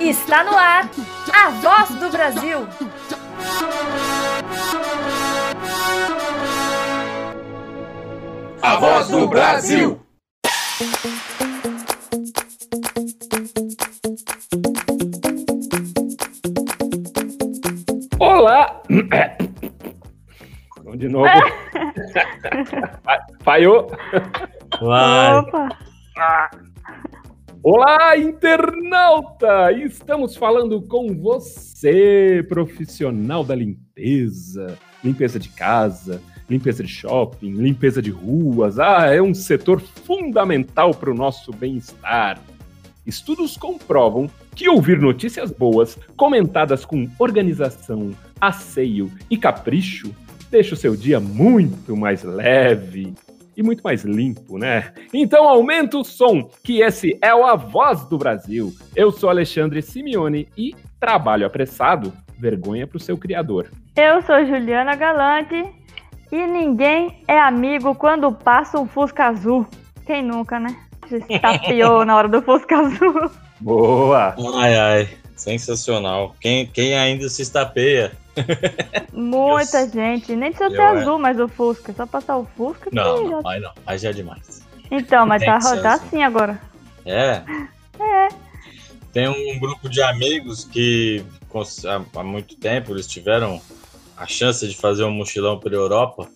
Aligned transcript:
Está 0.00 0.44
no 0.44 0.56
ar 0.56 0.88
a 1.32 1.50
voz 1.50 1.90
do 1.90 2.10
Brasil. 2.10 2.66
A 8.62 8.76
voz 8.76 9.08
do 9.08 9.28
Brasil. 9.28 10.00
Olá! 18.18 18.82
De 20.96 21.08
novo. 21.08 21.26
Falhou. 23.42 23.90
Vai. 24.80 25.36
Opa! 25.36 25.68
Olá, 27.62 28.16
internauta! 28.16 29.70
Estamos 29.72 30.34
falando 30.34 30.80
com 30.80 31.14
você, 31.14 32.42
profissional 32.48 33.44
da 33.44 33.54
limpeza, 33.54 34.78
limpeza 35.04 35.38
de 35.38 35.50
casa, 35.50 36.22
limpeza 36.48 36.82
de 36.82 36.88
shopping, 36.88 37.52
limpeza 37.56 38.00
de 38.00 38.10
ruas. 38.10 38.78
Ah, 38.78 39.14
é 39.14 39.20
um 39.20 39.34
setor 39.34 39.82
fundamental 39.82 40.94
para 40.94 41.10
o 41.10 41.14
nosso 41.14 41.52
bem-estar. 41.52 42.40
Estudos 43.06 43.58
comprovam 43.58 44.30
que 44.56 44.66
ouvir 44.66 44.98
notícias 44.98 45.50
boas, 45.50 45.98
comentadas 46.16 46.86
com 46.86 47.06
organização, 47.18 48.12
asseio 48.40 49.12
e 49.28 49.36
capricho, 49.36 50.14
deixa 50.50 50.74
o 50.74 50.78
seu 50.78 50.96
dia 50.96 51.20
muito 51.20 51.94
mais 51.94 52.22
leve 52.22 53.12
e 53.60 53.62
muito 53.62 53.82
mais 53.82 54.02
limpo, 54.04 54.56
né? 54.58 54.92
Então 55.12 55.46
aumenta 55.46 55.98
o 55.98 56.04
som, 56.04 56.48
que 56.64 56.80
esse 56.80 57.18
é 57.20 57.34
o 57.34 57.44
A 57.44 57.54
Voz 57.54 58.06
do 58.06 58.16
Brasil. 58.16 58.72
Eu 58.96 59.12
sou 59.12 59.28
Alexandre 59.28 59.82
Simeone 59.82 60.48
e 60.56 60.74
trabalho 60.98 61.46
apressado, 61.46 62.12
vergonha 62.38 62.86
pro 62.86 62.98
seu 62.98 63.18
criador. 63.18 63.70
Eu 63.94 64.22
sou 64.22 64.44
Juliana 64.46 64.96
Galante 64.96 65.62
e 66.32 66.46
ninguém 66.46 67.22
é 67.28 67.38
amigo 67.38 67.94
quando 67.94 68.32
passa 68.32 68.80
um 68.80 68.86
Fusca 68.86 69.26
Azul. 69.26 69.66
Quem 70.06 70.22
nunca, 70.22 70.58
né? 70.58 70.74
Se 71.06 71.22
estapeou 71.28 72.04
na 72.06 72.16
hora 72.16 72.28
do 72.28 72.40
Fusca 72.40 72.78
Azul. 72.78 73.30
Boa! 73.60 74.34
Ai, 74.56 74.74
ai. 74.74 75.08
Sensacional. 75.36 76.34
Quem, 76.40 76.66
quem 76.66 76.96
ainda 76.96 77.28
se 77.28 77.42
estapeia? 77.42 78.12
Muita 79.12 79.80
Eu- 79.82 79.90
gente. 79.90 80.34
Nem 80.36 80.50
precisa 80.52 80.70
ter 80.70 80.80
é. 80.82 80.86
azul, 80.86 81.18
mas 81.18 81.38
o 81.40 81.48
Fusca. 81.48 81.92
Só 81.92 82.06
passar 82.06 82.36
o 82.38 82.44
Fusca. 82.56 82.90
que 82.90 82.96
Não, 82.96 83.16
já- 83.24 83.30
não, 83.42 83.48
aí 83.48 83.60
não. 83.60 83.72
Aí 83.86 83.98
já 83.98 84.10
é 84.10 84.12
demais. 84.12 84.62
Então, 84.90 85.26
mas 85.26 85.44
tá, 85.44 85.60
ser 85.60 85.80
tá 85.82 85.92
azul. 85.94 86.06
assim 86.06 86.22
agora. 86.22 86.60
É? 87.04 87.42
Tem 89.12 89.28
um 89.28 89.58
grupo 89.58 89.88
de 89.88 90.00
amigos 90.02 90.64
que 90.64 91.24
há 92.16 92.22
muito 92.22 92.56
tempo 92.56 92.92
eles 92.92 93.06
tiveram 93.06 93.60
a 94.16 94.26
chance 94.26 94.66
de 94.68 94.76
fazer 94.76 95.04
um 95.04 95.10
mochilão 95.10 95.58
pela 95.58 95.74
Europa 95.74 96.28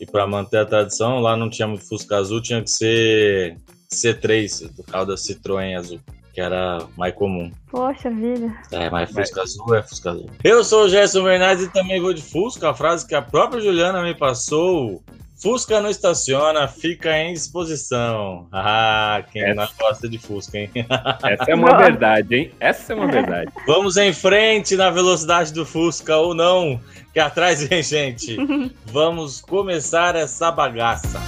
e 0.00 0.06
para 0.06 0.26
manter 0.26 0.58
a 0.58 0.66
tradição, 0.66 1.20
lá 1.20 1.36
não 1.36 1.50
tinha 1.50 1.68
muito 1.68 1.86
Fusca 1.86 2.16
Azul, 2.16 2.40
tinha 2.40 2.62
que 2.62 2.70
ser 2.70 3.58
C3, 3.92 4.72
do 4.74 4.82
carro 4.84 5.04
da 5.06 5.14
Citroën 5.14 5.76
Azul, 5.78 6.00
que 6.34 6.40
era 6.40 6.78
mais 6.96 7.14
comum. 7.14 7.50
Poxa 7.70 8.10
vida. 8.10 8.52
É, 8.72 8.90
mas 8.90 9.10
Fusca 9.10 9.42
Azul 9.42 9.74
é 9.74 9.82
Fusca 9.82 10.10
Azul. 10.10 10.28
Eu 10.42 10.64
sou 10.64 10.84
o 10.84 10.88
Gerson 10.88 11.22
Bernardes 11.22 11.64
e 11.66 11.72
também 11.72 12.00
vou 12.00 12.12
de 12.12 12.20
Fusca, 12.22 12.70
a 12.70 12.74
frase 12.74 13.06
que 13.06 13.14
a 13.14 13.22
própria 13.22 13.60
Juliana 13.62 14.02
me 14.02 14.14
passou. 14.14 15.00
Fusca 15.40 15.80
não 15.80 15.90
estaciona, 15.90 16.66
fica 16.66 17.16
em 17.18 17.32
disposição. 17.34 18.46
Ah, 18.52 19.22
quem 19.30 19.42
É. 19.42 19.54
não 19.54 19.68
gosta 19.78 20.08
de 20.08 20.18
Fusca, 20.18 20.58
hein? 20.58 20.70
Essa 21.22 21.50
é 21.50 21.54
uma 21.54 21.70
Nossa. 21.70 21.82
verdade, 21.84 22.34
hein? 22.34 22.50
Essa 22.58 22.92
é 22.92 22.96
uma 22.96 23.06
verdade. 23.06 23.52
Vamos 23.66 23.96
em 23.96 24.12
frente 24.12 24.74
na 24.76 24.90
velocidade 24.90 25.52
do 25.52 25.64
Fusca 25.66 26.16
ou 26.16 26.34
não, 26.34 26.80
que 27.12 27.20
atrás 27.20 27.62
vem 27.62 27.82
gente. 27.82 28.36
Vamos 28.86 29.40
começar 29.40 30.16
essa 30.16 30.50
bagaça. 30.50 31.20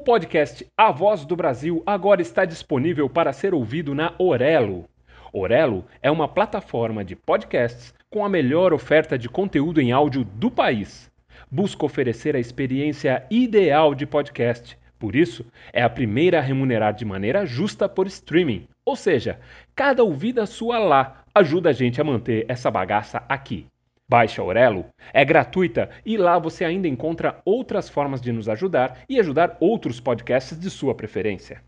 Podcast 0.00 0.66
A 0.76 0.90
Voz 0.90 1.24
do 1.24 1.36
Brasil 1.36 1.82
agora 1.84 2.22
está 2.22 2.44
disponível 2.44 3.08
para 3.08 3.32
ser 3.32 3.54
ouvido 3.54 3.94
na 3.94 4.14
Orelo. 4.18 4.86
Orelo 5.32 5.84
é 6.02 6.10
uma 6.10 6.26
plataforma 6.26 7.04
de 7.04 7.14
podcasts 7.14 7.94
com 8.10 8.24
a 8.24 8.28
melhor 8.28 8.72
oferta 8.72 9.18
de 9.18 9.28
conteúdo 9.28 9.80
em 9.80 9.92
áudio 9.92 10.24
do 10.24 10.50
país. 10.50 11.10
Busca 11.50 11.84
oferecer 11.84 12.34
a 12.34 12.40
experiência 12.40 13.24
ideal 13.30 13.94
de 13.94 14.06
podcast. 14.06 14.76
Por 14.98 15.14
isso, 15.14 15.44
é 15.72 15.82
a 15.82 15.90
primeira 15.90 16.38
a 16.38 16.42
remunerar 16.42 16.94
de 16.94 17.04
maneira 17.04 17.46
justa 17.46 17.88
por 17.88 18.06
streaming. 18.06 18.66
Ou 18.84 18.96
seja, 18.96 19.38
cada 19.74 20.02
ouvida 20.02 20.46
sua 20.46 20.78
lá 20.78 21.22
ajuda 21.34 21.70
a 21.70 21.72
gente 21.72 22.00
a 22.00 22.04
manter 22.04 22.44
essa 22.48 22.70
bagaça 22.70 23.22
aqui. 23.28 23.66
Baixe 24.10 24.40
Aurelo, 24.40 24.86
é 25.12 25.24
gratuita 25.24 25.88
e 26.04 26.16
lá 26.16 26.36
você 26.36 26.64
ainda 26.64 26.88
encontra 26.88 27.40
outras 27.44 27.88
formas 27.88 28.20
de 28.20 28.32
nos 28.32 28.48
ajudar 28.48 28.98
e 29.08 29.20
ajudar 29.20 29.56
outros 29.60 30.00
podcasts 30.00 30.58
de 30.58 30.68
sua 30.68 30.96
preferência. 30.96 31.62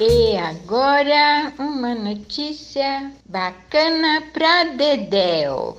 E 0.00 0.36
agora 0.38 1.52
uma 1.56 1.94
notícia 1.94 3.12
bacana 3.28 4.24
pra 4.32 4.64
Dedéu. 4.76 5.76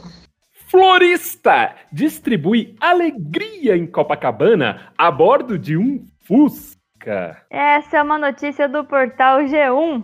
Florista 0.53 1.75
distribui 1.91 2.77
alegria 2.79 3.75
em 3.75 3.85
Copacabana 3.85 4.93
a 4.97 5.11
bordo 5.11 5.59
de 5.59 5.75
um 5.75 6.05
Fusca. 6.97 7.45
Essa 7.49 7.97
é 7.97 8.01
uma 8.01 8.17
notícia 8.17 8.67
do 8.67 8.83
portal 8.83 9.41
G1. 9.41 10.03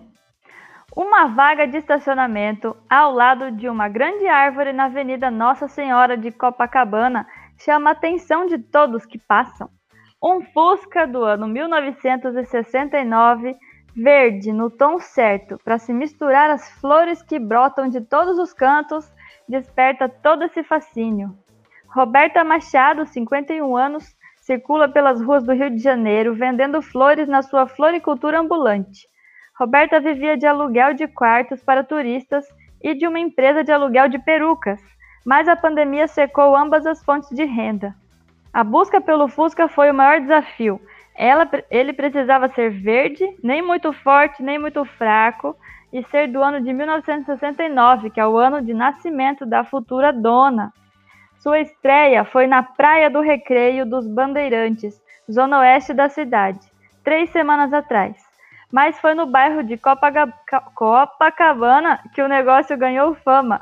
Uma 0.95 1.25
vaga 1.27 1.67
de 1.67 1.77
estacionamento 1.77 2.77
ao 2.89 3.11
lado 3.11 3.51
de 3.51 3.67
uma 3.67 3.89
grande 3.89 4.27
árvore 4.27 4.71
na 4.71 4.85
Avenida 4.85 5.31
Nossa 5.31 5.67
Senhora 5.67 6.15
de 6.15 6.31
Copacabana 6.31 7.25
chama 7.57 7.89
a 7.89 7.93
atenção 7.93 8.45
de 8.45 8.59
todos 8.59 9.03
que 9.05 9.17
passam. 9.17 9.69
Um 10.23 10.41
Fusca 10.41 11.07
do 11.07 11.23
ano 11.23 11.47
1969, 11.47 13.55
verde 13.95 14.53
no 14.53 14.69
tom 14.69 14.99
certo, 14.99 15.57
para 15.63 15.79
se 15.79 15.91
misturar 15.91 16.51
às 16.51 16.69
flores 16.79 17.23
que 17.23 17.39
brotam 17.39 17.89
de 17.89 18.01
todos 18.01 18.37
os 18.37 18.53
cantos, 18.53 19.11
desperta 19.49 20.07
todo 20.07 20.43
esse 20.43 20.63
fascínio. 20.63 21.35
Roberta 21.87 22.43
Machado, 22.43 23.03
51 23.05 23.75
anos, 23.75 24.15
circula 24.45 24.89
pelas 24.89 25.21
ruas 25.21 25.43
do 25.43 25.53
Rio 25.53 25.69
de 25.69 25.77
Janeiro 25.77 26.35
vendendo 26.35 26.81
flores 26.81 27.27
na 27.29 27.41
sua 27.41 27.65
floricultura 27.65 28.39
ambulante. 28.39 29.07
Roberta 29.57 29.99
vivia 30.01 30.37
de 30.37 30.45
aluguel 30.45 30.93
de 30.93 31.07
quartos 31.07 31.63
para 31.63 31.83
turistas 31.83 32.45
e 32.81 32.93
de 32.93 33.07
uma 33.07 33.19
empresa 33.19 33.63
de 33.63 33.71
aluguel 33.71 34.09
de 34.09 34.19
perucas, 34.19 34.81
mas 35.25 35.47
a 35.47 35.55
pandemia 35.55 36.07
secou 36.07 36.55
ambas 36.55 36.85
as 36.85 37.01
fontes 37.05 37.29
de 37.29 37.45
renda. 37.45 37.95
A 38.51 38.63
busca 38.63 38.99
pelo 38.99 39.29
Fusca 39.29 39.69
foi 39.69 39.89
o 39.89 39.93
maior 39.93 40.19
desafio. 40.19 40.79
Ela, 41.15 41.49
ele 41.71 41.93
precisava 41.93 42.49
ser 42.49 42.69
verde, 42.69 43.25
nem 43.41 43.61
muito 43.61 43.93
forte, 43.93 44.43
nem 44.43 44.59
muito 44.59 44.83
fraco, 44.83 45.55
e 45.91 46.03
ser 46.03 46.27
do 46.27 46.43
ano 46.43 46.59
de 46.59 46.73
1969, 46.73 48.09
que 48.09 48.19
é 48.19 48.27
o 48.27 48.37
ano 48.37 48.61
de 48.61 48.73
nascimento 48.73 49.45
da 49.45 49.63
futura 49.63 50.11
dona. 50.11 50.73
Sua 51.43 51.59
estreia 51.59 52.23
foi 52.23 52.47
na 52.47 52.63
Praia 52.63 53.09
do 53.09 53.19
Recreio 53.19 53.85
dos 53.85 54.07
Bandeirantes, 54.07 54.97
zona 55.29 55.59
oeste 55.59 55.93
da 55.93 56.07
cidade, 56.07 56.61
três 57.03 57.29
semanas 57.31 57.73
atrás. 57.73 58.15
Mas 58.71 58.97
foi 59.01 59.13
no 59.13 59.25
bairro 59.25 59.61
de 59.61 59.77
Copacabana 60.73 61.99
que 62.13 62.21
o 62.21 62.29
negócio 62.29 62.77
ganhou 62.77 63.13
fama. 63.13 63.59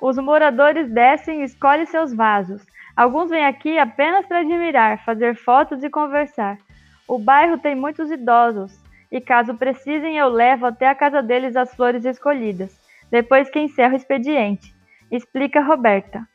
Os 0.00 0.16
moradores 0.16 0.90
descem 0.90 1.42
e 1.42 1.44
escolhem 1.44 1.84
seus 1.84 2.14
vasos. 2.14 2.64
Alguns 2.96 3.28
vêm 3.28 3.44
aqui 3.44 3.78
apenas 3.78 4.24
para 4.24 4.38
admirar, 4.38 5.04
fazer 5.04 5.36
fotos 5.36 5.84
e 5.84 5.90
conversar. 5.90 6.56
O 7.06 7.18
bairro 7.18 7.58
tem 7.58 7.74
muitos 7.74 8.10
idosos, 8.10 8.72
e 9.10 9.20
caso 9.20 9.54
precisem, 9.54 10.16
eu 10.16 10.30
levo 10.30 10.64
até 10.64 10.88
a 10.88 10.94
casa 10.94 11.22
deles 11.22 11.56
as 11.56 11.74
flores 11.74 12.06
escolhidas, 12.06 12.74
depois 13.10 13.50
que 13.50 13.60
encerro 13.60 13.92
o 13.92 13.96
expediente, 13.96 14.74
explica 15.10 15.60
Roberta. 15.60 16.26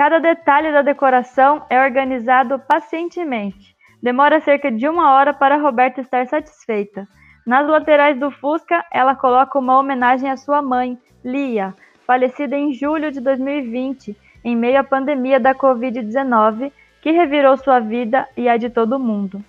Cada 0.00 0.18
detalhe 0.18 0.72
da 0.72 0.80
decoração 0.80 1.62
é 1.68 1.78
organizado 1.78 2.58
pacientemente. 2.58 3.76
Demora 4.02 4.40
cerca 4.40 4.72
de 4.72 4.88
uma 4.88 5.12
hora 5.12 5.34
para 5.34 5.58
Roberta 5.58 6.00
estar 6.00 6.26
satisfeita. 6.26 7.06
Nas 7.46 7.68
laterais 7.68 8.18
do 8.18 8.30
Fusca, 8.30 8.82
ela 8.90 9.14
coloca 9.14 9.58
uma 9.58 9.78
homenagem 9.78 10.30
à 10.30 10.38
sua 10.38 10.62
mãe, 10.62 10.96
Lia, 11.22 11.74
falecida 12.06 12.56
em 12.56 12.72
julho 12.72 13.12
de 13.12 13.20
2020, 13.20 14.16
em 14.42 14.56
meio 14.56 14.80
à 14.80 14.84
pandemia 14.84 15.38
da 15.38 15.54
Covid-19, 15.54 16.72
que 17.02 17.10
revirou 17.10 17.58
sua 17.58 17.78
vida 17.78 18.26
e 18.34 18.48
a 18.48 18.56
de 18.56 18.70
todo 18.70 18.98
mundo. 18.98 19.44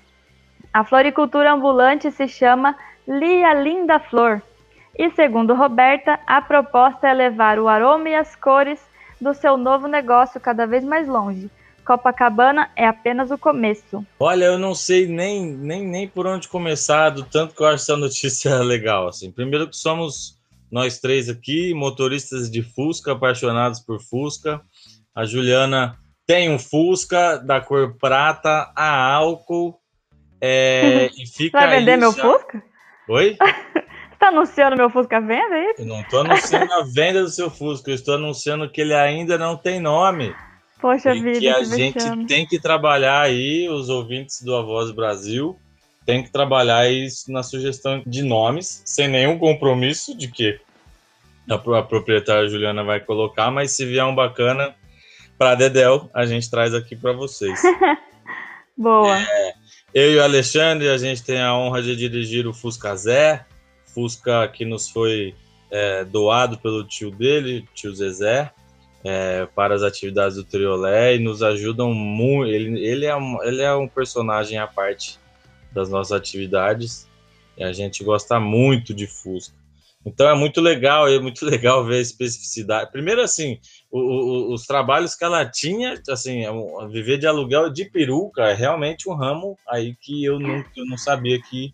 A 0.74 0.84
floricultura 0.84 1.54
ambulante 1.54 2.12
se 2.12 2.28
chama 2.28 2.76
Lia 3.08 3.54
Linda 3.54 4.00
Flor. 4.00 4.42
E 5.00 5.10
segundo 5.12 5.54
Roberta, 5.54 6.20
a 6.28 6.42
proposta 6.42 7.08
é 7.08 7.14
levar 7.14 7.58
o 7.58 7.70
aroma 7.70 8.10
e 8.10 8.16
as 8.16 8.36
cores 8.36 8.91
do 9.22 9.34
seu 9.34 9.56
novo 9.56 9.88
negócio 9.88 10.42
cada 10.42 10.66
vez 10.66 10.84
mais 10.84 11.08
longe. 11.08 11.50
Copacabana 11.86 12.70
é 12.76 12.86
apenas 12.88 13.32
o 13.32 13.38
começo. 13.38 14.06
Olha, 14.20 14.46
eu 14.46 14.60
não 14.60 14.74
sei 14.74 15.08
nem, 15.08 15.46
nem, 15.46 15.86
nem 15.86 16.08
por 16.08 16.28
onde 16.28 16.48
começar, 16.48 17.10
do 17.10 17.24
tanto 17.24 17.56
que 17.56 17.62
eu 17.62 17.68
acho 17.68 17.84
essa 17.84 17.98
notícia 17.98 18.58
legal. 18.64 19.08
Assim. 19.08 19.32
Primeiro 19.32 19.70
que 19.70 19.76
somos 19.76 20.40
nós 20.72 21.00
três 21.00 21.30
aqui, 21.30 21.74
motoristas 21.74 22.50
de 22.50 22.62
Fusca, 22.62 23.12
apaixonados 23.12 23.80
por 23.80 24.02
Fusca. 24.02 24.62
A 25.14 25.26
Juliana 25.26 25.98
tem 26.26 26.50
um 26.50 26.58
Fusca 26.58 27.38
da 27.38 27.60
cor 27.60 27.98
prata 27.98 28.72
a 28.76 29.14
álcool. 29.14 29.80
É, 30.40 31.10
e 31.18 31.28
fica 31.30 31.60
Vai 31.60 31.80
vender 31.80 31.98
meu 31.98 32.12
já... 32.12 32.22
Fusca? 32.22 32.64
Oi? 33.10 33.38
Tá 34.22 34.28
anunciando 34.28 34.78
meu 34.78 34.88
Fusca 34.88 35.18
à 35.18 35.20
venda, 35.20 35.56
é 35.56 35.72
isso? 35.72 35.82
Eu 35.82 35.88
não 35.88 36.02
estou 36.02 36.20
anunciando 36.20 36.72
a 36.72 36.84
venda 36.84 37.24
do 37.24 37.30
seu 37.30 37.50
Fusca, 37.50 37.90
eu 37.90 37.96
estou 37.96 38.14
anunciando 38.14 38.70
que 38.70 38.80
ele 38.80 38.94
ainda 38.94 39.36
não 39.36 39.58
tem 39.58 39.80
nome. 39.80 40.32
Poxa 40.80 41.16
e 41.16 41.20
vida, 41.20 41.40
que 41.40 41.50
a 41.50 41.64
gente 41.64 41.96
vexame. 41.96 42.28
tem 42.28 42.46
que 42.46 42.62
trabalhar 42.62 43.22
aí, 43.22 43.68
os 43.68 43.90
ouvintes 43.90 44.44
do 44.44 44.56
A 44.56 44.62
Voz 44.62 44.92
Brasil, 44.92 45.60
tem 46.06 46.22
que 46.22 46.32
trabalhar 46.32 46.88
isso 46.88 47.32
na 47.32 47.42
sugestão 47.42 48.04
de 48.06 48.22
nomes, 48.22 48.84
sem 48.86 49.08
nenhum 49.08 49.40
compromisso 49.40 50.16
de 50.16 50.28
que 50.28 50.60
a, 51.50 51.56
a 51.56 51.82
proprietária 51.82 52.48
Juliana 52.48 52.84
vai 52.84 53.00
colocar, 53.00 53.50
mas 53.50 53.72
se 53.72 53.88
vier 53.88 54.06
um 54.06 54.14
bacana 54.14 54.76
para 55.36 55.56
Dedel, 55.56 56.12
a 56.14 56.28
gente 56.28 56.48
traz 56.48 56.76
aqui 56.76 56.96
para 56.96 57.12
vocês. 57.12 57.60
Boa. 58.78 59.18
Eu 59.92 60.12
e 60.12 60.18
o 60.18 60.24
Alexandre, 60.24 60.90
a 60.90 60.98
gente 61.00 61.24
tem 61.24 61.42
a 61.42 61.56
honra 61.56 61.82
de 61.82 61.96
dirigir 61.96 62.46
o 62.46 62.54
Fusca 62.54 62.96
Zé, 62.96 63.48
Fusca 63.94 64.48
que 64.48 64.66
nos 64.66 64.90
foi 64.90 65.36
é, 65.70 66.04
doado 66.04 66.58
pelo 66.58 66.84
tio 66.86 67.12
dele, 67.12 67.66
tio 67.74 67.94
Zezé, 67.94 68.52
é, 69.04 69.48
para 69.56 69.74
as 69.74 69.84
atividades 69.84 70.36
do 70.38 70.44
Triolé 70.44 71.16
e 71.16 71.20
nos 71.20 71.42
ajudam 71.42 71.94
muito. 71.94 72.52
Ele, 72.52 72.80
ele, 72.86 73.06
é 73.06 73.16
um, 73.16 73.42
ele 73.44 73.62
é 73.62 73.74
um 73.74 73.88
personagem 73.88 74.58
à 74.58 74.68
parte 74.68 75.18
das 75.72 75.90
nossas 75.90 76.12
atividades 76.12 77.08
e 77.58 77.64
a 77.64 77.72
gente 77.74 78.04
gosta 78.04 78.40
muito 78.40 78.94
de 78.94 79.08
Fusca. 79.08 79.56
Então 80.06 80.28
é 80.28 80.36
muito 80.36 80.60
legal, 80.60 81.08
é 81.08 81.20
muito 81.20 81.46
legal 81.46 81.86
ver 81.86 81.98
a 81.98 82.02
especificidade. 82.02 82.92
Primeiro, 82.92 83.22
assim, 83.22 83.60
o- 83.92 84.00
o- 84.00 84.54
os 84.54 84.66
trabalhos 84.66 85.16
que 85.16 85.24
ela 85.24 85.46
tinha, 85.46 85.94
assim, 86.10 86.44
é 86.44 86.52
viver 86.88 87.18
de 87.18 87.28
aluguel 87.28 87.70
de 87.70 87.86
peruca 87.86 88.44
é 88.44 88.54
realmente 88.54 89.08
um 89.10 89.14
ramo 89.14 89.58
aí 89.68 89.96
que 90.02 90.24
eu 90.26 90.40
não, 90.40 90.58
eu 90.76 90.86
não 90.88 90.98
sabia 90.98 91.40
que, 91.42 91.72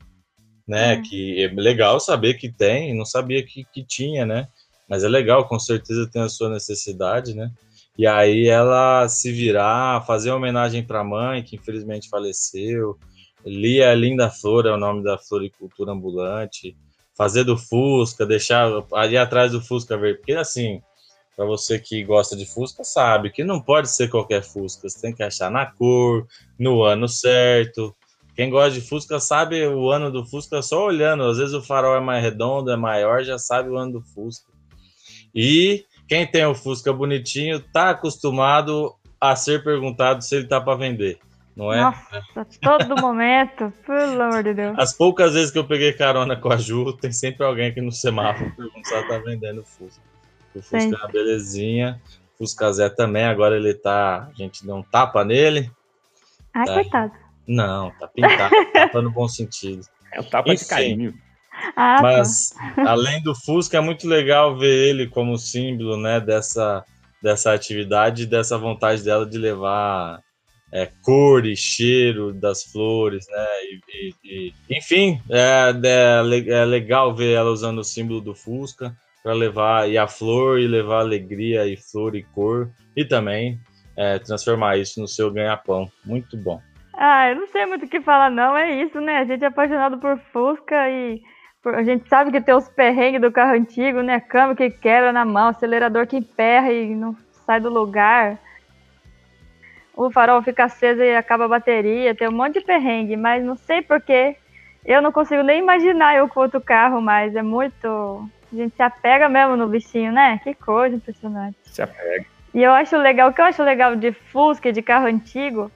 né, 0.67 0.95
Uhum. 0.95 1.01
que 1.03 1.43
é 1.43 1.47
legal 1.47 1.99
saber 1.99 2.33
que 2.35 2.51
tem, 2.51 2.93
não 2.95 3.05
sabia 3.05 3.43
que, 3.43 3.65
que 3.73 3.83
tinha, 3.83 4.25
né, 4.25 4.47
mas 4.89 5.03
é 5.03 5.07
legal, 5.07 5.47
com 5.47 5.59
certeza 5.59 6.09
tem 6.11 6.21
a 6.21 6.29
sua 6.29 6.49
necessidade, 6.49 7.33
né, 7.33 7.51
e 7.97 8.05
aí 8.05 8.47
ela 8.47 9.07
se 9.07 9.31
virar, 9.31 10.05
fazer 10.05 10.29
uma 10.29 10.37
homenagem 10.37 10.83
para 10.83 10.99
a 10.99 11.03
mãe, 11.03 11.41
que 11.41 11.55
infelizmente 11.55 12.09
faleceu, 12.09 12.97
Lia 13.45 13.93
Linda 13.93 14.29
Flor 14.29 14.65
é 14.65 14.71
o 14.71 14.77
nome 14.77 15.03
da 15.03 15.17
floricultura 15.17 15.93
ambulante, 15.93 16.75
fazer 17.15 17.43
do 17.43 17.57
Fusca, 17.57 18.25
deixar 18.25 18.69
ali 18.93 19.17
atrás 19.17 19.51
do 19.51 19.61
Fusca 19.61 19.97
ver, 19.97 20.17
porque 20.17 20.33
assim, 20.33 20.81
para 21.35 21.45
você 21.45 21.79
que 21.79 22.03
gosta 22.03 22.35
de 22.35 22.45
Fusca, 22.45 22.83
sabe 22.83 23.29
que 23.29 23.43
não 23.43 23.61
pode 23.61 23.89
ser 23.89 24.09
qualquer 24.09 24.43
Fusca, 24.43 24.89
você 24.89 24.99
tem 24.99 25.13
que 25.13 25.23
achar 25.23 25.49
na 25.51 25.65
cor, 25.67 26.27
no 26.59 26.83
ano 26.83 27.07
certo. 27.07 27.95
Quem 28.37 28.51
gosta 28.51 28.79
de 28.79 28.87
Fusca 28.87 29.19
sabe 29.19 29.65
o 29.65 29.89
ano 29.89 30.11
do 30.11 30.23
Fusca 30.23 30.61
só 30.61 30.85
olhando, 30.85 31.23
às 31.23 31.39
vezes 31.39 31.55
o 31.55 31.61
farol 31.61 31.97
é 31.97 31.99
mais 31.99 32.23
redondo, 32.23 32.69
é 32.69 32.77
maior, 32.77 33.23
já 33.23 33.39
sabe 33.39 33.67
o 33.67 33.75
ano 33.75 33.93
do 33.93 34.01
Fusca. 34.03 34.51
E 35.33 35.83
quem 36.07 36.25
tem 36.27 36.45
o 36.45 36.53
Fusca 36.53 36.93
bonitinho 36.93 37.59
tá 37.59 37.89
acostumado 37.89 38.93
a 39.19 39.35
ser 39.35 39.63
perguntado 39.63 40.23
se 40.23 40.35
ele 40.35 40.45
tá 40.45 40.61
para 40.61 40.77
vender, 40.77 41.17
não 41.55 41.73
é? 41.73 41.81
Nossa, 41.81 42.47
todo 42.61 43.01
momento, 43.01 43.73
pelo 43.83 44.21
amor 44.21 44.43
de 44.43 44.53
Deus. 44.53 44.77
As 44.77 44.93
poucas 44.93 45.33
vezes 45.33 45.49
que 45.49 45.57
eu 45.57 45.65
peguei 45.65 45.91
carona 45.91 46.35
com 46.35 46.53
a 46.53 46.57
Ju, 46.57 46.93
tem 46.93 47.11
sempre 47.11 47.43
alguém 47.43 47.69
aqui 47.69 47.81
no 47.81 47.91
semáforo 47.91 48.53
perguntando 48.55 48.87
se 48.87 48.93
ela 48.93 49.07
tá 49.07 49.17
vendendo 49.17 49.63
Fusca. 49.63 50.03
O 50.53 50.61
Fusca 50.61 50.79
Sim. 50.79 50.93
é 50.93 50.97
uma 50.97 51.07
belezinha. 51.07 51.99
Fusca 52.37 52.71
Zé 52.71 52.87
também, 52.87 53.25
agora 53.25 53.55
ele 53.55 53.73
tá. 53.73 54.29
A 54.31 54.33
gente 54.35 54.63
deu 54.63 54.75
um 54.75 54.83
tapa 54.83 55.25
nele. 55.25 55.71
Ai, 56.53 56.65
Tá. 56.67 56.73
coitado. 56.75 57.26
Não, 57.47 57.91
tá 57.91 58.07
pintado, 58.07 58.53
tapa 58.73 59.01
no 59.01 59.11
bom 59.11 59.27
sentido. 59.27 59.81
É 60.13 60.19
o 60.19 60.23
tapa 60.23 60.51
Enfim. 60.51 60.63
de 60.63 60.69
carinho. 60.69 61.13
Ah, 61.75 61.95
tá. 61.97 62.01
Mas, 62.03 62.53
além 62.85 63.21
do 63.23 63.33
Fusca, 63.33 63.77
é 63.77 63.81
muito 63.81 64.07
legal 64.07 64.57
ver 64.57 64.89
ele 64.89 65.07
como 65.07 65.37
símbolo 65.37 65.97
né, 65.97 66.19
dessa, 66.19 66.83
dessa 67.21 67.53
atividade 67.53 68.23
e 68.23 68.27
dessa 68.27 68.57
vontade 68.57 69.03
dela 69.03 69.25
de 69.25 69.37
levar 69.37 70.21
é, 70.71 70.87
cor 71.01 71.45
e 71.45 71.55
cheiro 71.55 72.33
das 72.33 72.63
flores, 72.63 73.25
né? 73.29 73.45
E, 73.63 73.79
e- 73.89 74.13
e- 74.69 74.77
enfim, 74.77 75.19
é, 75.31 75.73
é 75.83 76.49
é 76.61 76.65
legal 76.65 77.15
ver 77.15 77.33
ela 77.33 77.49
usando 77.49 77.79
o 77.79 77.83
símbolo 77.83 78.21
do 78.21 78.35
Fusca 78.35 78.95
para 79.23 79.33
levar 79.33 79.89
e 79.89 79.97
a 79.97 80.07
flor 80.07 80.59
e 80.59 80.67
levar 80.67 80.99
alegria 80.99 81.65
e 81.65 81.75
flor 81.77 82.15
e 82.15 82.23
cor 82.23 82.69
e 82.95 83.03
também 83.03 83.59
é, 83.95 84.19
transformar 84.19 84.77
isso 84.77 84.99
no 85.01 85.07
seu 85.07 85.31
ganha-pão. 85.31 85.89
Muito 86.05 86.37
bom. 86.37 86.61
Ah, 86.97 87.29
eu 87.29 87.35
não 87.35 87.47
sei 87.47 87.65
muito 87.67 87.85
o 87.85 87.87
que 87.87 88.01
falar, 88.01 88.29
não. 88.31 88.57
É 88.57 88.71
isso, 88.81 88.99
né? 88.99 89.17
A 89.19 89.23
gente 89.23 89.43
é 89.43 89.47
apaixonado 89.47 89.99
por 89.99 90.17
Fusca 90.33 90.89
e 90.89 91.21
por- 91.61 91.75
a 91.75 91.83
gente 91.83 92.09
sabe 92.09 92.31
que 92.31 92.41
tem 92.41 92.55
os 92.55 92.67
perrengues 92.69 93.21
do 93.21 93.31
carro 93.31 93.53
antigo, 93.53 94.01
né? 94.01 94.19
Câmbio 94.19 94.55
que 94.55 94.69
quebra 94.71 95.13
na 95.13 95.23
mão, 95.23 95.49
acelerador 95.49 96.07
que 96.07 96.17
emperra 96.17 96.71
e 96.71 96.95
não 96.95 97.15
sai 97.45 97.59
do 97.59 97.69
lugar. 97.69 98.39
O 99.95 100.11
farol 100.11 100.41
fica 100.41 100.65
aceso 100.65 101.01
e 101.01 101.15
acaba 101.15 101.45
a 101.45 101.47
bateria. 101.47 102.15
Tem 102.15 102.27
um 102.27 102.31
monte 102.31 102.55
de 102.59 102.61
perrengue, 102.65 103.15
mas 103.15 103.43
não 103.43 103.55
sei 103.55 103.81
porquê. 103.81 104.35
Eu 104.85 105.01
não 105.01 105.11
consigo 105.11 105.43
nem 105.43 105.59
imaginar 105.59 106.15
eu 106.15 106.27
com 106.27 106.39
outro 106.39 106.61
carro, 106.61 107.01
mas 107.01 107.35
é 107.35 107.41
muito. 107.43 107.87
A 108.51 108.55
gente 108.55 108.75
se 108.75 108.81
apega 108.81 109.27
mesmo 109.27 109.55
no 109.55 109.67
bichinho, 109.67 110.11
né? 110.11 110.39
Que 110.43 110.53
coisa 110.53 110.95
impressionante. 110.95 111.57
Se 111.63 111.81
apega. 111.81 112.25
E 112.53 112.63
eu 112.63 112.71
acho 112.71 112.95
legal, 112.97 113.29
o 113.29 113.33
que 113.33 113.41
eu 113.41 113.45
acho 113.45 113.61
legal 113.61 113.95
de 113.95 114.11
Fusca, 114.11 114.69
e 114.69 114.71
de 114.71 114.81
carro 114.81 115.05
antigo, 115.05 115.71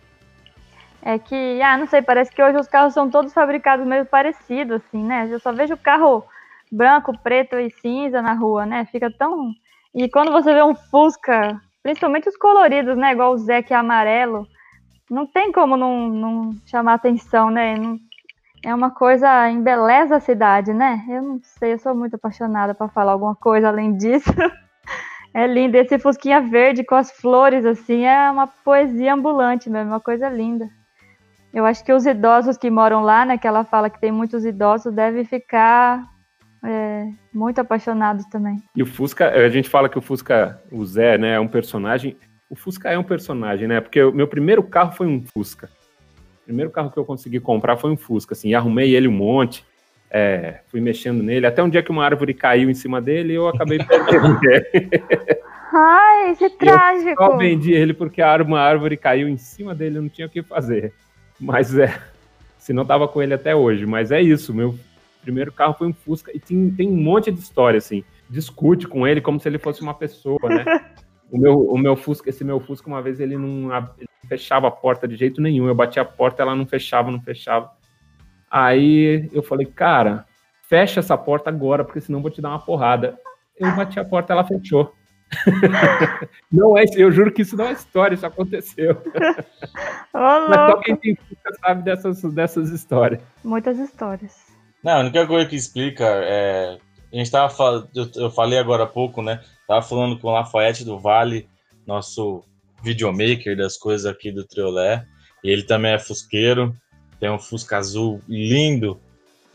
é 1.01 1.17
que, 1.19 1.61
ah, 1.61 1.77
não 1.77 1.87
sei, 1.87 2.01
parece 2.01 2.31
que 2.31 2.41
hoje 2.43 2.57
os 2.59 2.67
carros 2.67 2.93
são 2.93 3.09
todos 3.09 3.33
fabricados 3.33 3.85
meio 3.85 4.05
parecidos, 4.05 4.81
assim, 4.85 5.03
né? 5.03 5.27
Eu 5.29 5.39
só 5.39 5.51
vejo 5.51 5.77
carro 5.77 6.23
branco, 6.71 7.17
preto 7.23 7.55
e 7.57 7.69
cinza 7.71 8.21
na 8.21 8.33
rua, 8.33 8.65
né? 8.65 8.85
Fica 8.85 9.11
tão. 9.11 9.51
E 9.95 10.09
quando 10.09 10.31
você 10.31 10.53
vê 10.53 10.63
um 10.63 10.75
Fusca, 10.75 11.59
principalmente 11.83 12.29
os 12.29 12.37
coloridos, 12.37 12.97
né? 12.97 13.11
Igual 13.11 13.33
o 13.33 13.37
Zé 13.37 13.61
que 13.61 13.73
é 13.73 13.77
amarelo, 13.77 14.47
não 15.09 15.27
tem 15.27 15.51
como 15.51 15.77
não, 15.77 16.09
não 16.09 16.51
chamar 16.67 16.95
atenção, 16.95 17.49
né? 17.51 17.75
Não- 17.77 17.97
É 18.65 18.73
uma 18.75 18.91
coisa, 18.91 19.49
embeleza 19.51 20.17
a 20.17 20.19
cidade, 20.21 20.73
né? 20.73 21.03
Eu 21.09 21.21
não 21.23 21.39
sei, 21.43 21.73
eu 21.73 21.79
sou 21.79 21.95
muito 21.95 22.15
apaixonada 22.15 22.73
para 22.75 22.89
falar 22.89 23.13
alguma 23.13 23.35
coisa 23.35 23.69
além 23.69 23.95
disso. 23.97 24.25
É 25.33 25.45
lindo. 25.47 25.75
Esse 25.77 25.99
fusquinha 25.99 26.41
verde 26.41 26.83
com 26.83 26.95
as 26.95 27.11
flores, 27.11 27.65
assim, 27.65 28.05
é 28.05 28.29
uma 28.31 28.47
poesia 28.47 29.13
ambulante 29.13 29.69
mesmo, 29.69 29.91
uma 29.91 29.99
coisa 29.99 30.29
linda. 30.29 30.69
Eu 31.53 31.65
acho 31.65 31.83
que 31.83 31.91
os 31.91 32.05
idosos 32.05 32.57
que 32.57 32.69
moram 32.69 33.01
lá, 33.01 33.25
né, 33.25 33.37
que 33.37 33.47
ela 33.47 33.63
fala 33.63 33.89
que 33.89 33.99
tem 33.99 34.11
muitos 34.11 34.45
idosos, 34.45 34.93
devem 34.93 35.25
ficar 35.25 36.07
é, 36.63 37.07
muito 37.33 37.59
apaixonados 37.59 38.25
também. 38.27 38.57
E 38.75 38.81
o 38.81 38.85
Fusca, 38.85 39.29
a 39.29 39.49
gente 39.49 39.69
fala 39.69 39.89
que 39.89 39.97
o 39.97 40.01
Fusca, 40.01 40.61
o 40.71 40.85
Zé, 40.85 41.17
né, 41.17 41.33
é 41.35 41.39
um 41.39 41.47
personagem. 41.47 42.15
O 42.49 42.55
Fusca 42.55 42.89
é 42.89 42.97
um 42.97 43.03
personagem, 43.03 43.67
né? 43.67 43.79
Porque 43.81 44.01
o 44.01 44.11
meu 44.11 44.27
primeiro 44.27 44.63
carro 44.63 44.91
foi 44.91 45.07
um 45.07 45.23
Fusca. 45.23 45.69
O 46.41 46.45
primeiro 46.45 46.71
carro 46.71 46.91
que 46.91 46.97
eu 46.97 47.05
consegui 47.05 47.39
comprar 47.39 47.77
foi 47.77 47.91
um 47.91 47.97
Fusca, 47.97 48.33
assim, 48.33 48.49
e 48.49 48.55
arrumei 48.55 48.95
ele 48.95 49.07
um 49.07 49.11
monte. 49.11 49.65
é, 50.13 50.59
fui 50.67 50.81
mexendo 50.81 51.23
nele, 51.23 51.45
até 51.45 51.63
um 51.63 51.69
dia 51.69 51.81
que 51.81 51.89
uma 51.89 52.03
árvore 52.03 52.33
caiu 52.33 52.69
em 52.69 52.73
cima 52.73 52.99
dele 52.99 53.31
e 53.31 53.35
eu 53.37 53.47
acabei 53.47 53.77
perdendo 53.83 54.39
ele. 54.43 54.89
Ai, 55.73 56.35
que 56.35 56.49
trágico! 56.49 57.15
Só 57.15 57.37
vendi 57.37 57.71
ele 57.71 57.93
porque 57.93 58.21
a 58.21 58.35
uma 58.41 58.59
árvore 58.59 58.97
caiu 58.97 59.29
em 59.29 59.37
cima 59.37 59.73
dele, 59.73 59.97
eu 59.97 60.01
não 60.01 60.09
tinha 60.09 60.27
o 60.27 60.29
que 60.29 60.43
fazer. 60.43 60.93
Mas 61.41 61.75
é, 61.77 61.99
se 62.57 62.71
não 62.71 62.85
tava 62.85 63.07
com 63.07 63.21
ele 63.21 63.33
até 63.33 63.55
hoje. 63.55 63.85
Mas 63.85 64.11
é 64.11 64.21
isso, 64.21 64.53
meu 64.53 64.77
primeiro 65.21 65.51
carro 65.51 65.75
foi 65.75 65.87
um 65.87 65.93
Fusca 65.93 66.31
e 66.33 66.39
tem, 66.39 66.71
tem 66.71 66.89
um 66.89 66.95
monte 66.95 67.31
de 67.31 67.39
história, 67.39 67.77
assim. 67.77 68.03
Discute 68.29 68.87
com 68.87 69.07
ele 69.07 69.21
como 69.21 69.39
se 69.39 69.47
ele 69.47 69.59
fosse 69.59 69.81
uma 69.81 69.93
pessoa, 69.93 70.39
né? 70.43 70.65
O 71.33 71.37
meu, 71.37 71.61
o 71.61 71.77
meu 71.77 71.95
Fusca, 71.95 72.29
esse 72.29 72.43
meu 72.43 72.59
Fusca, 72.59 72.89
uma 72.89 73.01
vez 73.01 73.21
ele 73.21 73.37
não, 73.37 73.73
ele 73.97 74.09
não 74.21 74.27
fechava 74.27 74.67
a 74.67 74.71
porta 74.71 75.07
de 75.07 75.15
jeito 75.15 75.39
nenhum. 75.39 75.65
Eu 75.65 75.73
bati 75.73 75.97
a 75.97 76.03
porta, 76.03 76.41
ela 76.41 76.53
não 76.53 76.65
fechava, 76.65 77.09
não 77.09 77.21
fechava. 77.21 77.71
Aí 78.49 79.29
eu 79.31 79.41
falei, 79.41 79.65
cara, 79.65 80.25
fecha 80.67 80.99
essa 80.99 81.17
porta 81.17 81.49
agora, 81.49 81.85
porque 81.85 82.01
senão 82.01 82.19
eu 82.19 82.23
vou 82.23 82.31
te 82.31 82.41
dar 82.41 82.49
uma 82.49 82.59
porrada. 82.59 83.17
Eu 83.57 83.73
bati 83.73 83.97
a 83.97 84.03
porta, 84.03 84.33
ela 84.33 84.43
fechou. 84.43 84.93
não 86.51 86.77
é, 86.77 86.83
eu 86.95 87.11
juro 87.11 87.31
que 87.31 87.41
isso 87.41 87.55
não 87.55 87.65
é 87.65 87.73
história, 87.73 88.15
isso 88.15 88.25
aconteceu. 88.25 89.01
Ô, 90.13 90.49
Mas 90.49 90.71
só 90.71 90.77
quem 90.77 90.95
tem 90.95 91.15
Fusca 91.15 91.53
sabe 91.59 91.83
dessas, 91.83 92.21
dessas 92.33 92.69
histórias. 92.69 93.21
Muitas 93.43 93.79
histórias. 93.79 94.51
Não, 94.83 94.93
a 94.93 94.99
única 94.99 95.25
coisa 95.25 95.47
que 95.47 95.55
explica 95.55 96.05
é. 96.05 96.77
A 97.13 97.15
gente 97.15 97.31
tava 97.31 97.49
falando. 97.49 97.89
Eu, 97.95 98.09
eu 98.15 98.31
falei 98.31 98.57
agora 98.57 98.83
há 98.83 98.87
pouco, 98.87 99.21
né? 99.21 99.41
Tava 99.67 99.81
falando 99.81 100.19
com 100.19 100.27
o 100.27 100.31
Lafayette 100.31 100.85
do 100.85 100.99
Vale, 100.99 101.47
nosso 101.85 102.43
videomaker 102.83 103.55
das 103.55 103.77
coisas 103.77 104.05
aqui 104.05 104.31
do 104.31 104.45
Triolé. 104.45 105.05
E 105.43 105.49
ele 105.49 105.63
também 105.63 105.93
é 105.93 105.99
fusqueiro, 105.99 106.75
tem 107.19 107.29
um 107.29 107.39
Fusca 107.39 107.77
azul 107.77 108.21
lindo. 108.27 108.99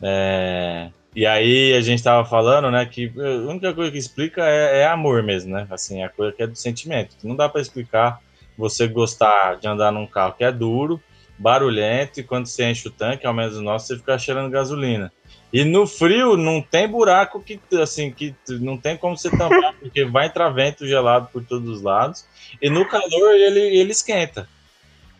é, 0.02 0.90
E 1.16 1.24
aí 1.24 1.72
a 1.72 1.80
gente 1.80 2.02
tava 2.02 2.28
falando, 2.28 2.70
né, 2.70 2.84
que 2.84 3.10
a 3.16 3.50
única 3.50 3.72
coisa 3.72 3.90
que 3.90 3.96
explica 3.96 4.42
é, 4.44 4.80
é 4.80 4.86
amor 4.86 5.22
mesmo, 5.22 5.54
né? 5.54 5.66
Assim, 5.70 6.02
a 6.02 6.10
coisa 6.10 6.30
que 6.30 6.42
é 6.42 6.46
do 6.46 6.54
sentimento. 6.54 7.16
Não 7.24 7.34
dá 7.34 7.48
para 7.48 7.62
explicar 7.62 8.20
você 8.56 8.86
gostar 8.86 9.56
de 9.56 9.66
andar 9.66 9.90
num 9.90 10.06
carro 10.06 10.34
que 10.34 10.44
é 10.44 10.52
duro, 10.52 11.00
barulhento, 11.38 12.20
e 12.20 12.22
quando 12.22 12.44
você 12.44 12.68
enche 12.68 12.86
o 12.86 12.90
tanque, 12.90 13.26
ao 13.26 13.32
menos 13.32 13.56
o 13.56 13.62
nosso, 13.62 13.86
você 13.86 13.96
fica 13.96 14.18
cheirando 14.18 14.50
gasolina. 14.50 15.10
E 15.50 15.64
no 15.64 15.86
frio 15.86 16.36
não 16.36 16.60
tem 16.60 16.86
buraco 16.86 17.40
que 17.40 17.58
assim 17.80 18.10
que 18.10 18.34
não 18.60 18.76
tem 18.76 18.94
como 18.94 19.16
você 19.16 19.30
tampar, 19.30 19.72
porque 19.80 20.04
vai 20.04 20.26
entrar 20.26 20.50
vento 20.50 20.86
gelado 20.86 21.30
por 21.32 21.42
todos 21.42 21.66
os 21.66 21.80
lados. 21.80 22.26
E 22.60 22.68
no 22.68 22.86
calor 22.86 23.32
ele, 23.34 23.60
ele 23.60 23.90
esquenta. 23.90 24.46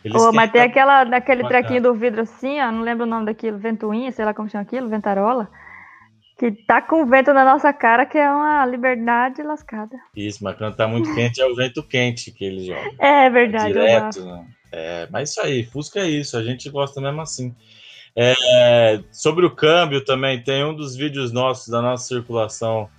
Ele 0.05 0.15
Ô, 0.15 0.31
mas 0.31 0.51
tem 0.51 0.61
esquenta 0.61 0.79
aquela, 0.79 1.03
daquele 1.05 1.43
trequinho 1.47 1.81
do 1.81 1.93
vidro 1.95 2.21
assim, 2.21 2.61
ó, 2.61 2.71
não 2.71 2.81
lembro 2.81 3.07
o 3.07 3.09
nome 3.09 3.25
daquilo, 3.25 3.57
ventoinha, 3.57 4.11
sei 4.11 4.25
lá 4.25 4.31
como 4.31 4.47
chama 4.47 4.61
aquilo, 4.61 4.87
ventarola, 4.87 5.49
que 6.37 6.51
tá 6.51 6.81
com 6.81 7.05
vento 7.05 7.33
na 7.33 7.43
nossa 7.43 7.73
cara, 7.73 8.05
que 8.05 8.17
é 8.17 8.29
uma 8.29 8.65
liberdade 8.65 9.41
lascada. 9.41 9.97
Isso, 10.15 10.43
mas 10.43 10.55
quando 10.55 10.75
tá 10.75 10.87
muito 10.87 11.13
quente 11.15 11.41
é 11.41 11.45
o 11.45 11.55
vento 11.55 11.81
quente 11.81 12.31
que 12.31 12.45
ele 12.45 12.65
joga. 12.65 12.91
É 12.99 13.29
verdade, 13.29 13.73
direto. 13.73 14.19
eu 14.19 14.25
Né? 14.25 14.45
É, 14.71 15.07
mas 15.11 15.31
isso 15.31 15.41
aí, 15.41 15.63
Fusca 15.63 15.99
é 15.99 16.07
isso, 16.07 16.37
a 16.37 16.43
gente 16.43 16.69
gosta 16.69 17.01
mesmo 17.01 17.21
assim. 17.21 17.55
É, 18.15 18.99
sobre 19.11 19.45
o 19.45 19.51
câmbio 19.51 20.03
também, 20.03 20.41
tem 20.41 20.63
um 20.63 20.75
dos 20.75 20.95
vídeos 20.95 21.31
nossos 21.31 21.67
da 21.69 21.81
nossa 21.81 22.07
circulação 22.07 22.89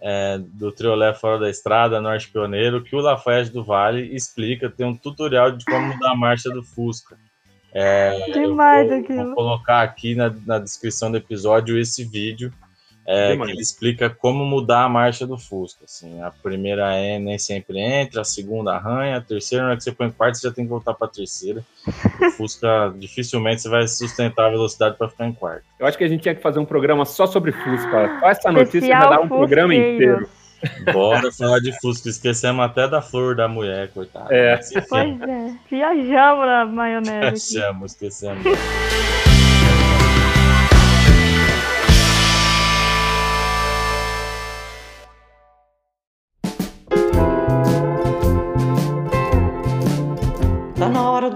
é, 0.00 0.38
do 0.38 0.72
Triolé 0.72 1.12
Fora 1.12 1.38
da 1.38 1.50
Estrada, 1.50 2.00
Norte 2.00 2.30
Pioneiro, 2.30 2.82
que 2.82 2.96
o 2.96 3.00
Lafayette 3.00 3.52
do 3.52 3.62
Vale 3.62 4.14
explica, 4.14 4.70
tem 4.70 4.86
um 4.86 4.96
tutorial 4.96 5.52
de 5.52 5.64
como 5.64 5.88
mudar 5.88 6.12
a 6.12 6.16
marcha 6.16 6.50
do 6.50 6.62
Fusca. 6.62 7.16
É, 7.72 8.30
Demais 8.32 8.88
vou, 8.88 8.98
aquilo. 8.98 9.24
vou 9.26 9.34
colocar 9.34 9.82
aqui 9.82 10.14
na, 10.14 10.34
na 10.44 10.58
descrição 10.58 11.10
do 11.10 11.18
episódio 11.18 11.78
esse 11.78 12.04
vídeo. 12.04 12.52
É, 13.06 13.36
que 13.36 13.42
ele 13.42 13.60
explica 13.60 14.10
como 14.10 14.44
mudar 14.44 14.84
a 14.84 14.88
marcha 14.88 15.26
do 15.26 15.38
Fusca. 15.38 15.84
Assim, 15.84 16.20
a 16.22 16.30
primeira 16.30 16.94
é 16.94 17.18
nem 17.18 17.38
sempre 17.38 17.78
entra, 17.78 18.20
a 18.20 18.24
segunda 18.24 18.74
arranha, 18.74 19.16
a 19.16 19.20
terceira, 19.20 19.64
na 19.64 19.70
hora 19.70 19.76
que 19.76 19.84
você 19.84 19.92
põe 19.92 20.08
em 20.08 20.12
quarto, 20.12 20.38
você 20.38 20.48
já 20.48 20.54
tem 20.54 20.64
que 20.64 20.70
voltar 20.70 20.94
para 20.94 21.06
a 21.06 21.10
terceira. 21.10 21.64
O 22.20 22.30
Fusca 22.32 22.92
dificilmente 22.98 23.62
você 23.62 23.68
vai 23.68 23.88
sustentar 23.88 24.46
a 24.46 24.50
velocidade 24.50 24.96
para 24.96 25.08
ficar 25.08 25.26
em 25.26 25.32
quarto. 25.32 25.64
Eu 25.78 25.86
acho 25.86 25.98
que 25.98 26.04
a 26.04 26.08
gente 26.08 26.22
tinha 26.22 26.34
que 26.34 26.42
fazer 26.42 26.58
um 26.58 26.64
programa 26.64 27.04
só 27.04 27.26
sobre 27.26 27.52
Fusca. 27.52 28.20
Só 28.20 28.28
essa 28.28 28.52
notícia 28.52 28.78
Especial 28.78 29.10
dá 29.10 29.20
um 29.20 29.28
programa 29.28 29.74
Fusqueiros. 29.74 29.94
inteiro. 29.94 30.40
Bora 30.92 31.32
falar 31.32 31.58
de 31.60 31.72
Fusca, 31.80 32.08
esquecemos 32.10 32.64
até 32.64 32.86
da 32.86 33.00
flor 33.00 33.34
da 33.34 33.48
mulher, 33.48 33.90
coitada. 33.92 34.28
É. 34.30 34.60
Pois 34.88 35.20
é, 35.22 35.56
viajamos 35.70 36.46
na 36.46 36.66
maionese 36.66 37.58
aqui. 37.58 37.84
Esquecemos, 37.86 37.96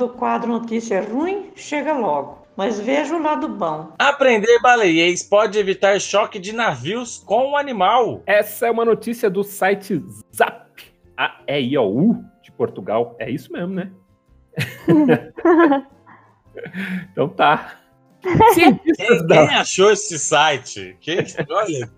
do 0.04 0.11
quadro 0.11 0.50
Notícia 0.50 1.00
Ruim? 1.00 1.50
Chega 1.56 1.94
logo. 1.94 2.44
Mas 2.56 2.78
veja 2.78 3.16
o 3.16 3.23
lado 3.23 3.49
bom. 3.49 3.92
Aprender 3.99 4.61
baleiês 4.61 5.23
pode 5.23 5.58
evitar 5.58 5.99
choque 5.99 6.38
de 6.38 6.52
navios 6.52 7.18
com 7.18 7.52
o 7.52 7.56
animal. 7.56 8.23
Essa 8.26 8.66
é 8.66 8.70
uma 8.70 8.84
notícia 8.84 9.30
do 9.30 9.42
site 9.42 10.04
Zap, 10.34 10.70
a 11.16 11.40
e 11.49 11.70
i 11.70 11.78
o 11.78 11.84
u 11.84 12.25
de 12.42 12.52
Portugal. 12.52 13.16
É 13.18 13.30
isso 13.30 13.50
mesmo, 13.50 13.75
né? 13.75 13.90
então 17.11 17.28
tá. 17.30 17.80
Cientistas 18.52 19.08
Quem, 19.08 19.26
da 19.26 19.46
quem 19.46 19.56
achou 19.56 19.90
esse 19.90 20.18
site? 20.18 20.96
Quem, 21.00 21.18
olha, 21.50 21.90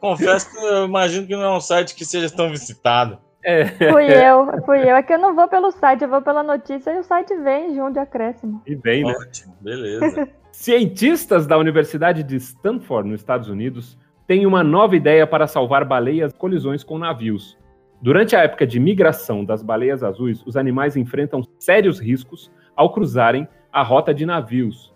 confesso 0.00 0.50
que 0.50 0.56
eu 0.58 0.86
imagino 0.86 1.26
que 1.26 1.34
não 1.34 1.42
é 1.42 1.56
um 1.56 1.60
site 1.60 1.94
que 1.94 2.04
seja 2.04 2.30
tão 2.30 2.50
visitado. 2.50 3.18
É, 3.44 3.66
Fui 3.66 4.04
eu, 4.04 4.62
fui 4.64 4.78
eu. 4.82 4.96
É 4.96 5.02
que 5.02 5.12
eu 5.12 5.18
não 5.18 5.34
vou 5.34 5.48
pelo 5.48 5.70
site, 5.70 6.02
eu 6.02 6.08
vou 6.08 6.22
pela 6.22 6.42
notícia 6.42 6.92
e 6.92 6.98
o 6.98 7.02
site 7.02 7.34
vem 7.36 7.74
junto 7.74 7.94
de 7.94 7.98
acréscimo. 7.98 8.62
e 8.66 8.74
bem, 8.74 9.04
né? 9.04 9.12
Ótimo, 9.12 9.54
beleza. 9.60 10.28
Cientistas 10.52 11.46
da 11.46 11.56
Universidade 11.58 12.22
de 12.22 12.36
Stanford, 12.36 13.08
nos 13.08 13.20
Estados 13.20 13.48
Unidos, 13.48 13.98
têm 14.26 14.46
uma 14.46 14.62
nova 14.62 14.94
ideia 14.94 15.26
para 15.26 15.46
salvar 15.46 15.84
baleias 15.84 16.32
de 16.32 16.38
colisões 16.38 16.84
com 16.84 16.98
navios. 16.98 17.58
Durante 18.00 18.36
a 18.36 18.40
época 18.40 18.66
de 18.66 18.78
migração 18.78 19.44
das 19.44 19.62
baleias 19.62 20.02
azuis, 20.02 20.44
os 20.44 20.56
animais 20.56 20.96
enfrentam 20.96 21.42
sérios 21.58 22.00
riscos 22.00 22.50
ao 22.76 22.92
cruzarem 22.92 23.48
a 23.72 23.82
rota 23.82 24.12
de 24.12 24.26
navios. 24.26 24.92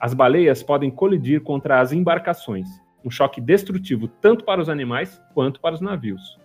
As 0.00 0.14
baleias 0.14 0.62
podem 0.62 0.90
colidir 0.90 1.42
contra 1.42 1.80
as 1.80 1.92
embarcações, 1.92 2.68
um 3.04 3.10
choque 3.10 3.40
destrutivo 3.40 4.08
tanto 4.08 4.44
para 4.44 4.60
os 4.60 4.68
animais 4.68 5.20
quanto 5.34 5.60
para 5.60 5.74
os 5.74 5.80
navios. 5.80 6.38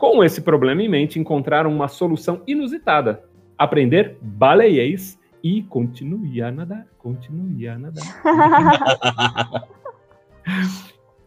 Com 0.00 0.24
esse 0.24 0.40
problema 0.40 0.82
em 0.82 0.88
mente, 0.88 1.20
encontraram 1.20 1.70
uma 1.70 1.86
solução 1.86 2.42
inusitada: 2.46 3.22
aprender 3.58 4.16
baleiês 4.22 5.20
e 5.44 5.62
continue 5.62 6.40
a 6.40 6.50
nadar, 6.50 6.86
continue 6.96 7.68
a 7.68 7.78
nadar. 7.78 8.02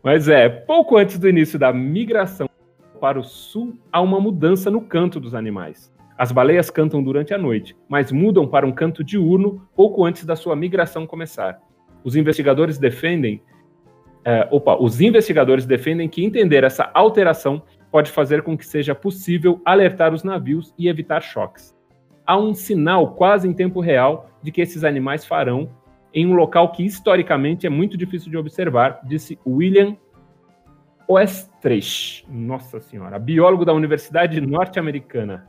Mas 0.04 0.28
é, 0.28 0.50
pouco 0.50 0.98
antes 0.98 1.20
do 1.20 1.30
início 1.30 1.60
da 1.60 1.72
migração 1.72 2.50
para 3.00 3.20
o 3.20 3.24
sul, 3.24 3.78
há 3.92 4.02
uma 4.02 4.20
mudança 4.20 4.72
no 4.72 4.82
canto 4.82 5.20
dos 5.20 5.36
animais. 5.36 5.94
As 6.18 6.32
baleias 6.32 6.72
cantam 6.72 7.04
durante 7.04 7.32
a 7.34 7.38
noite, 7.38 7.76
mas 7.88 8.12
mudam 8.12 8.48
para 8.48 8.66
um 8.66 8.72
canto 8.72 9.04
diurno 9.04 9.68
pouco 9.76 10.04
antes 10.04 10.26
da 10.26 10.36
sua 10.36 10.56
migração 10.56 11.06
começar. 11.06 11.60
Os 12.04 12.16
investigadores 12.16 12.78
defendem, 12.80 13.42
é, 14.26 14.48
opa, 14.52 14.76
os 14.76 15.00
investigadores 15.00 15.66
defendem 15.66 16.10
que 16.10 16.26
entender 16.26 16.64
essa 16.64 16.90
alteração 16.94 17.62
pode 17.94 18.10
fazer 18.10 18.42
com 18.42 18.58
que 18.58 18.66
seja 18.66 18.96
possível 18.96 19.62
alertar 19.64 20.16
os 20.16 20.24
navios 20.24 20.74
e 20.80 20.88
evitar 20.88 21.22
choques. 21.22 21.76
Há 22.26 22.36
um 22.36 22.52
sinal 22.52 23.14
quase 23.14 23.48
em 23.48 23.54
tempo 23.54 23.80
real 23.80 24.32
de 24.42 24.52
que 24.52 24.62
esses 24.62 24.84
animais 24.84 25.24
farão 25.24 25.70
em 26.12 26.26
um 26.26 26.34
local 26.34 26.72
que 26.72 26.84
historicamente 26.84 27.68
é 27.68 27.70
muito 27.70 27.96
difícil 27.96 28.32
de 28.32 28.38
observar, 28.38 29.00
disse 29.04 29.38
William 29.46 29.96
Oestrich, 31.08 32.26
nossa 32.28 32.80
senhora, 32.80 33.20
biólogo 33.20 33.64
da 33.64 33.74
Universidade 33.74 34.42
Norte-Americana. 34.42 35.46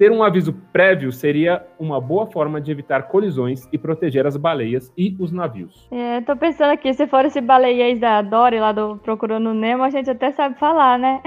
Ter 0.00 0.10
um 0.10 0.22
aviso 0.22 0.54
prévio 0.72 1.12
seria 1.12 1.62
uma 1.78 2.00
boa 2.00 2.24
forma 2.24 2.58
de 2.58 2.72
evitar 2.72 3.02
colisões 3.08 3.68
e 3.70 3.76
proteger 3.76 4.26
as 4.26 4.34
baleias 4.34 4.90
e 4.96 5.14
os 5.20 5.30
navios. 5.30 5.86
É, 5.90 6.22
tô 6.22 6.34
pensando 6.34 6.70
aqui, 6.70 6.94
se 6.94 7.06
for 7.06 7.22
esse 7.26 7.38
baleiês 7.38 8.00
da 8.00 8.22
Dory 8.22 8.58
lá 8.58 8.72
do 8.72 8.96
Procurando 8.96 9.52
Nemo, 9.52 9.82
a 9.82 9.90
gente 9.90 10.08
até 10.08 10.32
sabe 10.32 10.58
falar, 10.58 10.98
né? 10.98 11.20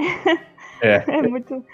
É. 0.82 1.04
É 1.06 1.22
muito. 1.22 1.64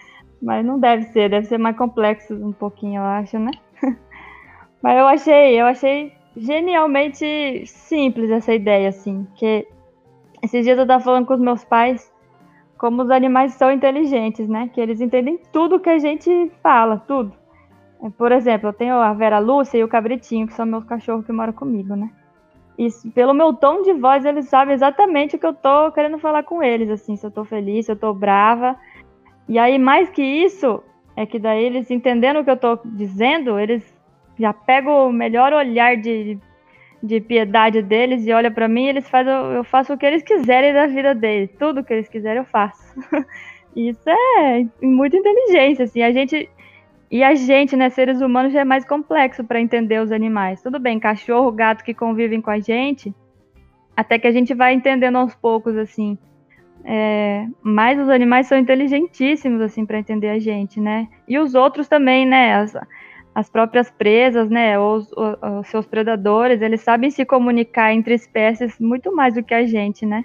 Mas 0.43 0.63
não 0.63 0.79
deve 0.79 1.05
ser, 1.05 1.31
deve 1.31 1.47
ser 1.47 1.57
mais 1.57 1.75
complexo 1.75 2.35
um 2.35 2.53
pouquinho, 2.53 3.01
eu 3.01 3.07
acho, 3.07 3.39
né? 3.39 3.53
Mas 4.83 4.99
eu 4.99 5.07
achei, 5.07 5.59
eu 5.59 5.65
achei 5.65 6.13
genialmente 6.37 7.65
simples 7.65 8.31
essa 8.31 8.53
ideia, 8.53 8.91
assim. 8.91 9.27
Que 9.37 9.67
esses 10.43 10.67
dias 10.67 10.79
eu 10.79 10.87
tava 10.87 11.03
falando 11.03 11.25
com 11.25 11.33
os 11.33 11.41
meus 11.41 11.65
pais 11.65 12.13
como 12.81 13.03
os 13.03 13.11
animais 13.11 13.53
são 13.53 13.71
inteligentes, 13.71 14.49
né? 14.49 14.71
Que 14.73 14.81
eles 14.81 15.03
entendem 15.03 15.39
tudo 15.53 15.79
que 15.79 15.91
a 15.91 15.99
gente 15.99 16.51
fala, 16.63 16.97
tudo. 16.97 17.31
É, 18.03 18.09
Por 18.09 18.33
exemplo, 18.33 18.71
eu 18.71 18.73
tenho 18.73 18.95
a 18.95 19.13
Vera 19.13 19.39
Lúcia 19.39 19.77
e 19.77 19.85
o 19.85 19.89
Cabritinho, 19.89 20.47
que 20.47 20.55
são 20.55 20.65
meus 20.65 20.85
cachorros 20.85 21.27
que 21.27 21.31
moram 21.31 21.53
comigo, 21.53 21.95
né? 21.95 22.11
E 22.79 22.89
pelo 23.15 23.35
meu 23.35 23.53
tom 23.53 23.83
de 23.83 23.93
voz, 23.93 24.25
eles 24.25 24.49
sabem 24.49 24.73
exatamente 24.73 25.37
o 25.37 25.39
que 25.39 25.45
eu 25.45 25.53
tô 25.53 25.93
querendo 25.93 26.19
falar 26.19 26.43
com 26.43 26.63
eles, 26.63 26.89
assim, 26.89 27.17
se 27.17 27.27
eu 27.27 27.31
tô 27.31 27.45
feliz, 27.45 27.85
se 27.85 27.93
eu 27.93 27.97
tô 27.97 28.15
brava. 28.15 28.75
E 29.47 29.59
aí, 29.59 29.79
mais 29.79 30.09
que 30.09 30.23
isso, 30.23 30.83
é 31.15 31.27
que 31.27 31.39
daí 31.39 31.63
eles 31.63 31.91
entendendo 31.91 32.41
o 32.41 32.45
que 32.45 32.51
eu 32.51 32.57
tô 32.57 32.79
dizendo, 32.83 33.59
eles 33.59 33.95
já 34.39 34.55
pegam 34.55 35.07
o 35.07 35.13
melhor 35.13 35.53
olhar 35.53 35.99
de, 35.99 36.39
de 37.03 37.21
piedade 37.21 37.83
deles 37.83 38.27
e 38.27 38.33
olha 38.33 38.51
pra 38.51 38.69
mim 38.69 38.87
eles 38.87 39.09
fazem, 39.09 39.33
eu 39.33 39.65
faço 39.65 39.93
o 39.93 39.99
que 39.99 40.05
eles 40.05 40.23
quiserem 40.23 40.73
da 40.73 40.87
vida 40.87 41.15
deles. 41.15 41.51
Tudo 41.59 41.83
que 41.83 41.93
eles 41.93 42.09
quiserem 42.09 42.39
eu 42.39 42.45
faço. 42.45 42.83
Isso 43.75 44.09
é 44.09 44.67
muita 44.83 45.17
inteligência, 45.17 45.85
assim. 45.85 46.03
A 46.03 46.13
gente. 46.13 46.49
E 47.11 47.25
a 47.25 47.35
gente, 47.35 47.77
né, 47.77 47.91
seres 47.91 48.21
humanos, 48.21 48.53
já 48.53 48.61
é 48.61 48.65
mais 48.65 48.85
complexo 48.85 49.43
para 49.43 49.61
entender 49.61 50.01
os 50.01 50.13
animais. 50.13 50.63
Tudo 50.63 50.79
bem, 50.79 51.01
cachorro, 51.01 51.51
gato 51.51 51.83
que 51.83 51.93
convivem 51.93 52.41
com 52.41 52.51
a 52.51 52.61
gente, 52.61 53.13
até 53.97 54.17
que 54.17 54.29
a 54.29 54.31
gente 54.31 54.55
vai 54.55 54.75
entendendo 54.75 55.17
aos 55.17 55.35
poucos, 55.35 55.77
assim, 55.77 56.17
É, 56.85 57.47
mas 57.63 57.99
os 57.99 58.09
animais 58.09 58.47
são 58.47 58.57
inteligentíssimos, 58.59 59.61
assim, 59.61 59.85
para 59.85 59.99
entender 59.99 60.31
a 60.31 60.39
gente, 60.39 60.81
né? 60.81 61.09
E 61.29 61.39
os 61.39 61.55
outros 61.55 61.89
também, 61.89 62.25
né? 62.27 62.55
As, 62.55 62.75
as 63.35 63.49
próprias 63.49 63.91
presas, 63.91 64.51
né? 64.51 64.79
Os, 64.79 65.11
os, 65.13 65.67
seus 65.69 65.87
predadores, 65.87 66.61
eles 66.61 66.81
sabem 66.81 67.11
se 67.11 67.25
comunicar 67.25 67.93
entre 67.93 68.15
espécies 68.15 68.79
muito 68.79 69.15
mais 69.15 69.35
do 69.35 69.43
que 69.43 69.55
a 69.55 69.67
gente, 69.67 70.05
né? 70.05 70.25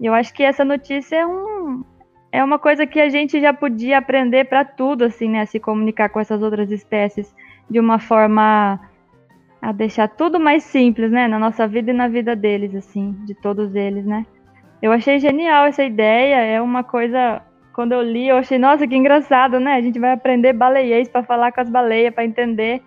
E 0.00 0.06
eu 0.06 0.14
acho 0.14 0.32
que 0.32 0.42
essa 0.42 0.64
notícia 0.64 1.16
é 1.16 1.26
um, 1.26 1.84
é 2.32 2.42
uma 2.42 2.58
coisa 2.58 2.86
que 2.86 3.00
a 3.00 3.08
gente 3.08 3.40
já 3.40 3.52
podia 3.52 3.98
aprender 3.98 4.46
para 4.46 4.64
tudo, 4.64 5.04
assim, 5.04 5.28
né? 5.28 5.46
Se 5.46 5.60
comunicar 5.60 6.08
com 6.08 6.18
essas 6.18 6.42
outras 6.42 6.70
espécies 6.70 7.34
de 7.70 7.78
uma 7.78 7.98
forma 7.98 8.80
a 9.62 9.72
deixar 9.72 10.08
tudo 10.08 10.38
mais 10.40 10.62
simples, 10.64 11.10
né? 11.10 11.28
Na 11.28 11.38
nossa 11.38 11.66
vida 11.66 11.90
e 11.90 11.94
na 11.94 12.08
vida 12.08 12.34
deles, 12.34 12.74
assim, 12.74 13.12
de 13.24 13.34
todos 13.34 13.74
eles, 13.74 14.04
né? 14.04 14.26
Eu 14.82 14.92
achei 14.92 15.18
genial 15.18 15.64
essa 15.64 15.82
ideia. 15.82 16.36
É 16.36 16.60
uma 16.60 16.84
coisa. 16.84 17.40
Quando 17.74 17.92
eu 17.92 18.02
li, 18.02 18.28
eu 18.28 18.36
achei, 18.36 18.58
nossa, 18.58 18.86
que 18.86 18.96
engraçado, 18.96 19.58
né? 19.58 19.74
A 19.74 19.80
gente 19.80 19.98
vai 19.98 20.12
aprender 20.12 20.52
baleiês 20.52 21.08
para 21.08 21.24
falar 21.24 21.52
com 21.52 21.60
as 21.60 21.68
baleias, 21.68 22.14
para 22.14 22.24
entender. 22.24 22.80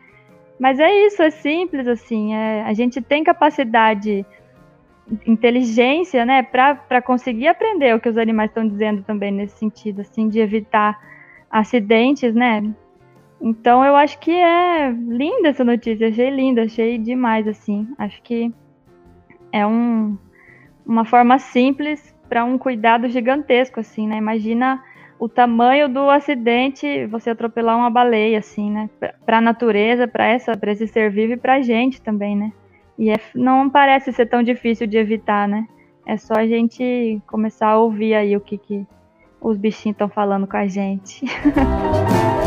Mas 0.57 0.79
é 0.79 1.05
isso, 1.05 1.21
é 1.21 1.29
simples, 1.29 1.87
assim. 1.87 2.33
É, 2.33 2.63
a 2.63 2.73
gente 2.73 3.01
tem 3.01 3.23
capacidade, 3.23 4.25
inteligência, 5.25 6.25
né, 6.25 6.43
para 6.43 7.01
conseguir 7.01 7.47
aprender 7.47 7.95
o 7.95 7.99
que 7.99 8.09
os 8.09 8.17
animais 8.17 8.49
estão 8.49 8.67
dizendo 8.67 9.03
também 9.03 9.31
nesse 9.31 9.57
sentido, 9.57 10.01
assim, 10.01 10.27
de 10.27 10.39
evitar 10.39 10.99
acidentes, 11.49 12.33
né? 12.33 12.63
Então 13.39 13.85
eu 13.85 13.95
acho 13.95 14.17
que 14.19 14.31
é 14.31 14.89
linda 14.89 15.49
essa 15.49 15.63
notícia, 15.63 16.07
achei 16.07 16.29
linda, 16.29 16.63
achei 16.63 16.97
demais, 16.97 17.47
assim. 17.47 17.87
Acho 17.97 18.21
que 18.21 18.51
é 19.51 19.65
um, 19.65 20.17
uma 20.85 21.05
forma 21.05 21.37
simples 21.39 22.15
para 22.27 22.43
um 22.43 22.57
cuidado 22.57 23.07
gigantesco, 23.07 23.79
assim, 23.79 24.07
né? 24.07 24.17
Imagina 24.17 24.83
o 25.19 25.27
tamanho 25.27 25.89
do 25.89 26.09
acidente 26.09 27.05
você 27.07 27.31
atropelar 27.31 27.77
uma 27.77 27.89
baleia, 27.89 28.39
assim, 28.39 28.71
né? 28.71 28.89
Para 29.25 29.37
a 29.37 29.41
natureza, 29.41 30.07
para 30.07 30.25
essa, 30.25 30.55
para 30.55 30.71
esse 30.71 30.87
ser 30.87 31.09
vivo 31.09 31.33
e 31.33 31.37
para 31.37 31.55
a 31.55 31.61
gente 31.61 32.01
também, 32.01 32.35
né? 32.35 32.51
E 32.97 33.09
é, 33.09 33.15
não 33.35 33.69
parece 33.69 34.11
ser 34.11 34.25
tão 34.27 34.41
difícil 34.41 34.87
de 34.87 34.97
evitar, 34.97 35.47
né? 35.47 35.67
É 36.05 36.17
só 36.17 36.35
a 36.35 36.47
gente 36.47 37.21
começar 37.27 37.67
a 37.67 37.77
ouvir 37.77 38.13
aí 38.13 38.35
o 38.35 38.41
que, 38.41 38.57
que 38.57 38.85
os 39.41 39.57
bichinhos 39.57 39.95
estão 39.95 40.09
falando 40.09 40.47
com 40.47 40.57
a 40.57 40.67
gente. 40.67 41.25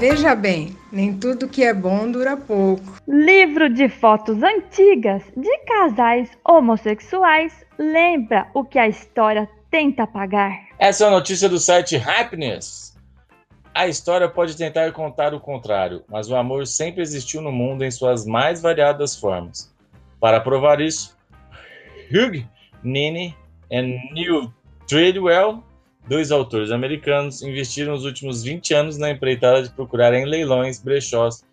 Veja 0.00 0.34
bem, 0.34 0.74
nem 0.90 1.12
tudo 1.12 1.46
que 1.46 1.62
é 1.62 1.74
bom 1.74 2.10
dura 2.10 2.34
pouco. 2.34 2.82
Livro 3.06 3.68
de 3.68 3.86
fotos 3.86 4.42
antigas 4.42 5.22
de 5.36 5.58
casais 5.66 6.30
homossexuais 6.42 7.66
lembra 7.78 8.48
o 8.54 8.64
que 8.64 8.78
a 8.78 8.88
história 8.88 9.46
tenta 9.70 10.04
apagar. 10.04 10.58
Essa 10.78 11.04
é 11.04 11.08
a 11.08 11.10
notícia 11.10 11.50
do 11.50 11.58
site 11.58 11.96
Happiness. 11.96 12.96
A 13.74 13.88
história 13.88 14.26
pode 14.26 14.56
tentar 14.56 14.90
contar 14.92 15.34
o 15.34 15.40
contrário, 15.40 16.02
mas 16.08 16.30
o 16.30 16.34
amor 16.34 16.66
sempre 16.66 17.02
existiu 17.02 17.42
no 17.42 17.52
mundo 17.52 17.84
em 17.84 17.90
suas 17.90 18.24
mais 18.24 18.62
variadas 18.62 19.14
formas. 19.14 19.70
Para 20.18 20.40
provar 20.40 20.80
isso, 20.80 21.14
Hugh, 22.10 22.42
Nini 22.82 23.36
e 23.70 23.82
Neil 24.14 24.50
Treadwell 24.88 25.62
Dois 26.08 26.32
autores 26.32 26.70
americanos 26.70 27.42
investiram 27.42 27.94
os 27.94 28.04
últimos 28.04 28.42
20 28.42 28.74
anos 28.74 28.98
na 28.98 29.10
empreitada 29.10 29.62
de 29.62 29.70
procurar 29.70 30.12
em 30.12 30.24
leilões, 30.24 30.82
brechós, 30.82 31.44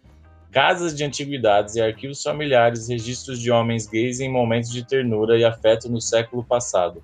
casas 0.51 0.96
de 0.96 1.04
antiguidades 1.04 1.75
e 1.75 1.82
arquivos 1.82 2.24
familiares 2.24 2.88
registros 2.88 3.39
de 3.39 3.51
homens 3.51 3.88
gays 3.88 4.20
em 4.20 4.32
momentos 4.32 4.72
de 4.72 4.84
ternura 4.84 5.38
e 5.38 5.45
afeto 5.45 5.88
no 5.89 6.02
século 6.02 6.43
passado. 6.43 7.04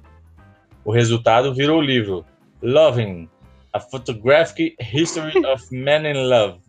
O 0.83 0.91
resultado 0.91 1.53
virou 1.53 1.77
o 1.79 1.81
livro 1.81 2.25
Loving: 2.61 3.29
A 3.71 3.79
Photographic 3.79 4.75
History 4.79 5.45
of 5.45 5.63
Men 5.71 6.07
in 6.07 6.27
Love, 6.27 6.59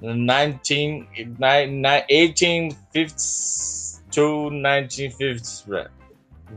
19, 0.00 1.06
1850s 1.38 4.02
to 4.10 4.50
1950s. 4.50 5.66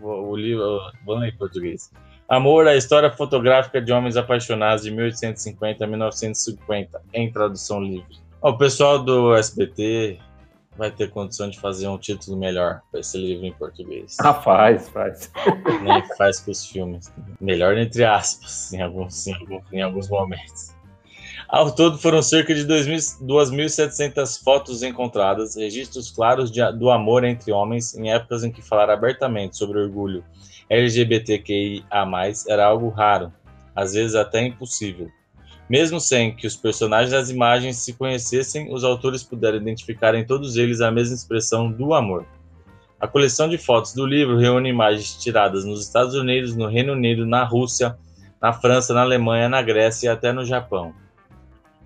O 0.02 0.36
livro, 0.36 0.80
vamos 1.06 1.22
ler 1.22 1.34
em 1.34 1.38
português. 1.38 1.92
Amor, 2.28 2.68
a 2.68 2.76
história 2.76 3.12
fotográfica 3.12 3.80
de 3.80 3.92
homens 3.92 4.18
apaixonados 4.18 4.84
de 4.84 4.92
1850 4.92 5.84
a 5.84 5.88
1950, 5.88 7.02
em 7.14 7.32
tradução 7.32 7.80
livre. 7.82 8.18
O 8.42 8.54
pessoal 8.58 8.98
do 8.98 9.36
SBT 9.36 10.18
vai 10.76 10.92
ter 10.92 11.10
condição 11.12 11.50
de 11.50 11.60
fazer 11.60 11.88
um 11.88 11.98
título 11.98 12.38
melhor 12.38 12.82
para 12.92 13.00
esse 13.00 13.18
livro 13.18 13.46
em 13.46 13.54
português. 13.54 14.18
Ah, 14.20 14.34
faz, 14.34 14.90
faz. 14.90 15.32
Nem 15.84 16.04
faz 16.18 16.40
com 16.40 16.52
os 16.52 16.66
filmes. 16.66 17.14
Melhor 17.40 17.78
entre 17.78 18.04
aspas, 18.04 18.74
em 18.74 18.82
alguns, 18.82 19.28
em 19.28 19.34
alguns, 19.34 19.64
em 19.72 19.82
alguns 19.82 20.10
momentos. 20.10 20.75
Ao 21.48 21.72
todo 21.72 21.98
foram 21.98 22.22
cerca 22.24 22.56
de 22.56 22.66
2.700 22.66 24.44
fotos 24.44 24.82
encontradas, 24.82 25.56
registros 25.56 26.10
claros 26.10 26.52
de, 26.52 26.60
do 26.74 26.90
amor 26.90 27.24
entre 27.24 27.52
homens 27.52 27.96
em 27.96 28.12
épocas 28.12 28.44
em 28.44 28.52
que 28.52 28.64
falar 28.64 28.90
abertamente 28.90 29.56
sobre 29.56 29.80
orgulho 29.80 30.24
LGBTQIA+, 30.70 31.84
era 32.48 32.66
algo 32.66 32.90
raro, 32.90 33.32
às 33.76 33.94
vezes 33.94 34.16
até 34.16 34.44
impossível. 34.44 35.10
Mesmo 35.70 36.00
sem 36.00 36.36
que 36.36 36.48
os 36.48 36.56
personagens 36.56 37.12
das 37.12 37.30
imagens 37.30 37.78
se 37.78 37.94
conhecessem, 37.94 38.74
os 38.74 38.84
autores 38.84 39.24
puderam 39.24 39.58
identificar 39.58 40.16
em 40.16 40.26
todos 40.26 40.58
eles 40.58 40.82
a 40.82 40.92
mesma 40.92 41.16
expressão 41.16 41.72
do 41.72 41.94
amor. 41.94 42.26
A 43.00 43.08
coleção 43.08 43.48
de 43.48 43.58
fotos 43.58 43.94
do 43.94 44.06
livro 44.06 44.38
reúne 44.38 44.70
imagens 44.70 45.16
tiradas 45.16 45.66
nos 45.66 45.82
Estados 45.82 46.16
Unidos, 46.16 46.56
no 46.56 46.68
Reino 46.68 46.94
Unido, 46.94 47.26
na 47.26 47.44
Rússia, 47.44 47.98
na 48.42 48.54
França, 48.54 48.94
na 48.94 49.02
Alemanha, 49.02 49.50
na 49.50 49.62
Grécia 49.62 50.08
e 50.08 50.10
até 50.10 50.32
no 50.32 50.46
Japão. 50.46 50.94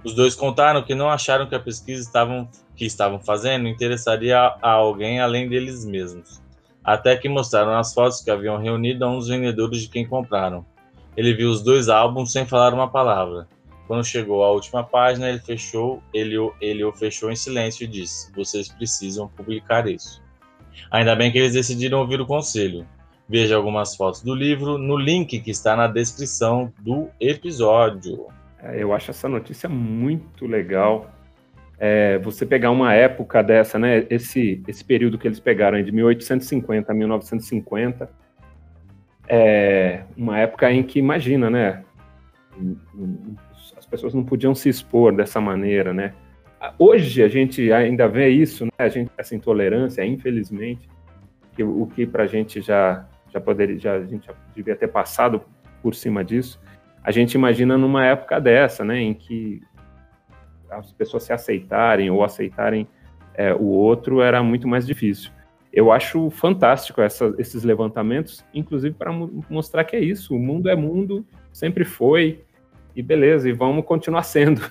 Os 0.03 0.13
dois 0.13 0.35
contaram 0.35 0.83
que 0.83 0.95
não 0.95 1.09
acharam 1.09 1.47
que 1.47 1.55
a 1.55 1.59
pesquisa 1.59 2.01
estavam, 2.01 2.49
que 2.75 2.85
estavam 2.85 3.19
fazendo 3.19 3.67
interessaria 3.67 4.37
a 4.37 4.71
alguém 4.71 5.19
além 5.19 5.47
deles 5.49 5.85
mesmos 5.85 6.41
até 6.83 7.15
que 7.15 7.29
mostraram 7.29 7.77
as 7.77 7.93
fotos 7.93 8.19
que 8.19 8.31
haviam 8.31 8.57
reunido 8.57 9.05
a 9.05 9.09
um 9.09 9.17
dos 9.17 9.27
vendedores 9.27 9.81
de 9.81 9.89
quem 9.89 10.07
compraram. 10.07 10.65
Ele 11.15 11.35
viu 11.35 11.51
os 11.51 11.61
dois 11.61 11.87
álbuns 11.87 12.31
sem 12.31 12.47
falar 12.47 12.73
uma 12.73 12.89
palavra. 12.89 13.47
Quando 13.87 14.03
chegou 14.03 14.43
à 14.43 14.51
última 14.51 14.83
página, 14.83 15.29
ele 15.29 15.39
fechou, 15.39 16.01
ele, 16.11 16.35
ele 16.59 16.83
o 16.83 16.91
fechou 16.91 17.31
em 17.31 17.35
silêncio 17.35 17.83
e 17.83 17.87
disse: 17.87 18.31
"Vocês 18.33 18.69
precisam 18.69 19.27
publicar 19.27 19.87
isso". 19.87 20.19
Ainda 20.89 21.15
bem 21.15 21.31
que 21.31 21.37
eles 21.37 21.53
decidiram 21.53 21.99
ouvir 21.99 22.21
o 22.21 22.25
conselho. 22.25 22.87
Veja 23.27 23.55
algumas 23.55 23.95
fotos 23.95 24.21
do 24.21 24.33
livro 24.33 24.79
no 24.79 24.97
link 24.97 25.39
que 25.39 25.51
está 25.51 25.75
na 25.75 25.85
descrição 25.85 26.73
do 26.79 27.09
episódio. 27.19 28.27
É, 28.63 28.83
eu 28.83 28.93
acho 28.93 29.11
essa 29.11 29.29
notícia 29.29 29.69
muito 29.69 30.45
legal 30.45 31.09
é, 31.79 32.17
você 32.19 32.45
pegar 32.45 32.71
uma 32.71 32.93
época 32.93 33.41
dessa, 33.41 33.79
né, 33.79 34.05
esse, 34.09 34.61
esse 34.67 34.83
período 34.83 35.17
que 35.17 35.27
eles 35.27 35.39
pegaram 35.39 35.81
de 35.81 35.91
1850 35.91 36.91
a 36.91 36.95
1950, 36.95 38.09
é 39.29 40.03
uma 40.17 40.37
época 40.37 40.69
em 40.71 40.83
que, 40.83 40.99
imagina, 40.99 41.49
né, 41.49 41.83
as 43.77 43.85
pessoas 43.85 44.13
não 44.13 44.25
podiam 44.25 44.53
se 44.53 44.67
expor 44.67 45.15
dessa 45.15 45.39
maneira, 45.39 45.93
né. 45.93 46.13
Hoje 46.77 47.23
a 47.23 47.29
gente 47.29 47.71
ainda 47.71 48.09
vê 48.09 48.27
isso, 48.27 48.65
né, 48.65 48.71
a 48.77 48.89
gente 48.89 49.09
essa 49.17 49.33
intolerância, 49.33 50.03
infelizmente, 50.03 50.89
que, 51.55 51.63
o 51.63 51.87
que 51.87 52.05
para 52.05 52.23
a 52.23 52.27
gente 52.27 52.59
já 52.59 53.07
já 53.31 53.39
poderia, 53.39 53.77
já, 53.77 53.93
a 53.93 54.05
gente 54.05 54.25
já 54.25 54.33
devia 54.55 54.75
ter 54.75 54.87
passado 54.87 55.43
por 55.83 55.93
cima 55.93 56.25
disso. 56.25 56.59
A 57.03 57.11
gente 57.11 57.33
imagina 57.33 57.77
numa 57.77 58.05
época 58.05 58.39
dessa, 58.39 58.83
né, 58.83 58.99
em 58.99 59.13
que 59.13 59.61
as 60.69 60.91
pessoas 60.91 61.23
se 61.23 61.33
aceitarem 61.33 62.09
ou 62.09 62.23
aceitarem 62.23 62.87
é, 63.33 63.53
o 63.53 63.63
outro 63.63 64.21
era 64.21 64.43
muito 64.43 64.67
mais 64.67 64.85
difícil. 64.85 65.31
Eu 65.71 65.91
acho 65.91 66.29
fantástico 66.29 67.01
essa, 67.01 67.33
esses 67.37 67.63
levantamentos, 67.63 68.43
inclusive 68.53 68.95
para 68.95 69.11
mostrar 69.49 69.83
que 69.83 69.95
é 69.95 69.99
isso, 69.99 70.35
o 70.35 70.39
mundo 70.39 70.67
é 70.67 70.75
mundo, 70.75 71.25
sempre 71.53 71.85
foi, 71.85 72.43
e 72.95 73.01
beleza, 73.01 73.47
e 73.47 73.53
vamos 73.53 73.85
continuar 73.85 74.23
sendo. 74.23 74.61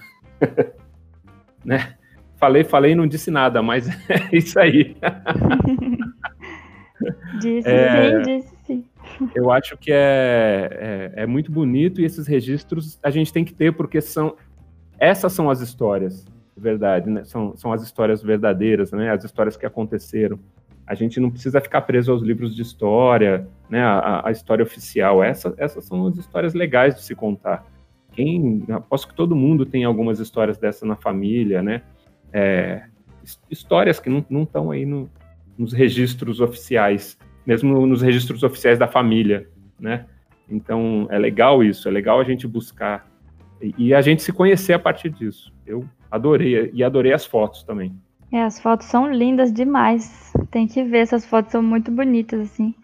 né? 1.64 1.94
Falei, 2.36 2.62
falei 2.62 2.94
não 2.94 3.06
disse 3.06 3.30
nada, 3.30 3.62
mas 3.62 3.88
é 4.10 4.36
isso 4.36 4.58
aí. 4.58 4.96
disse 7.40 7.68
é, 7.68 8.22
sim, 8.22 8.22
disse. 8.22 8.57
Eu 9.35 9.50
acho 9.50 9.76
que 9.76 9.90
é, 9.92 11.12
é, 11.16 11.22
é 11.22 11.26
muito 11.26 11.50
bonito 11.50 12.00
e 12.00 12.04
esses 12.04 12.26
registros 12.26 12.98
a 13.02 13.11
gente 13.11 13.33
tem 13.33 13.44
que 13.44 13.54
ter 13.54 13.72
porque 13.72 14.00
são 14.00 14.37
essas 14.98 15.33
são 15.33 15.48
as 15.48 15.61
histórias, 15.61 16.24
de 16.24 16.62
verdade, 16.62 17.09
né? 17.09 17.24
São, 17.24 17.57
são 17.57 17.72
as 17.72 17.83
histórias 17.83 18.22
verdadeiras, 18.22 18.90
né? 18.90 19.11
As 19.11 19.24
histórias 19.24 19.57
que 19.57 19.64
aconteceram. 19.64 20.38
A 20.87 20.94
gente 20.94 21.20
não 21.20 21.31
precisa 21.31 21.61
ficar 21.61 21.83
preso 21.83 22.11
aos 22.11 22.22
livros 22.22 22.57
de 22.57 22.62
história, 22.62 23.46
né, 23.68 23.83
a, 23.83 24.26
a 24.26 24.31
história 24.31 24.62
oficial. 24.62 25.22
Essa, 25.22 25.54
essas 25.59 25.85
são 25.85 26.07
as 26.07 26.16
histórias 26.16 26.54
legais 26.54 26.94
de 26.94 27.02
se 27.02 27.14
contar. 27.14 27.64
Quem, 28.12 28.64
aposto 28.70 29.09
que 29.09 29.14
todo 29.14 29.37
mundo 29.37 29.66
tem 29.66 29.85
algumas 29.85 30.18
histórias 30.18 30.57
dessa 30.57 30.87
na 30.87 30.96
família, 30.96 31.62
né? 31.62 31.83
É, 32.33 32.85
histórias 33.50 34.00
que 34.00 34.09
não 34.09 34.42
estão 34.42 34.70
aí 34.70 34.87
no, 34.87 35.11
nos 35.59 35.72
registros 35.72 36.40
oficiais, 36.40 37.18
mesmo 37.48 37.87
nos 37.87 38.02
registros 38.02 38.42
oficiais 38.42 38.78
da 38.78 38.87
família, 38.87 39.48
né? 39.80 40.04
Então 40.50 41.08
é 41.11 41.18
legal 41.18 41.64
isso, 41.64 41.88
é 41.88 41.90
legal 41.90 42.20
a 42.20 42.24
gente 42.24 42.46
buscar 42.46 43.08
e, 43.58 43.74
e 43.78 43.94
a 43.94 44.02
gente 44.02 44.22
se 44.22 44.34
conhecer 44.34 44.74
a 44.74 44.78
partir 44.78 45.08
disso. 45.08 45.50
Eu 45.66 45.82
adorei 46.11 46.70
e 46.74 46.84
adorei 46.84 47.14
as 47.14 47.24
fotos 47.24 47.62
também. 47.62 47.90
É, 48.30 48.42
as 48.42 48.61
fotos 48.61 48.87
são 48.88 49.11
lindas 49.11 49.50
demais. 49.50 50.30
Tem 50.50 50.66
que 50.66 50.84
ver, 50.84 50.98
essas 50.98 51.24
fotos 51.24 51.50
são 51.50 51.62
muito 51.62 51.90
bonitas, 51.90 52.38
assim. 52.40 52.74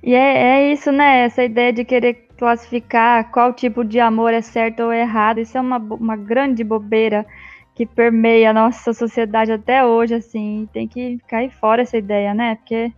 E 0.00 0.14
é, 0.14 0.36
é, 0.36 0.72
isso, 0.72 0.92
né? 0.92 1.24
Essa 1.24 1.42
ideia 1.42 1.72
de 1.72 1.84
querer 1.84 2.28
classificar 2.38 3.28
qual 3.32 3.52
tipo 3.52 3.84
de 3.84 3.98
amor 3.98 4.32
é 4.32 4.40
certo 4.40 4.84
ou 4.84 4.92
errado. 4.92 5.40
Isso 5.40 5.58
é 5.58 5.60
uma, 5.60 5.78
uma 5.78 6.14
grande 6.16 6.62
bobeira 6.62 7.26
que 7.74 7.84
permeia 7.86 8.50
a 8.50 8.52
nossa 8.52 8.92
sociedade 8.92 9.50
até 9.50 9.84
hoje, 9.84 10.14
assim. 10.14 10.68
Tem 10.72 10.86
que 10.86 11.18
cair 11.26 11.50
fora 11.50 11.82
essa 11.82 11.98
ideia, 11.98 12.32
né? 12.32 12.54
Porque 12.54 12.92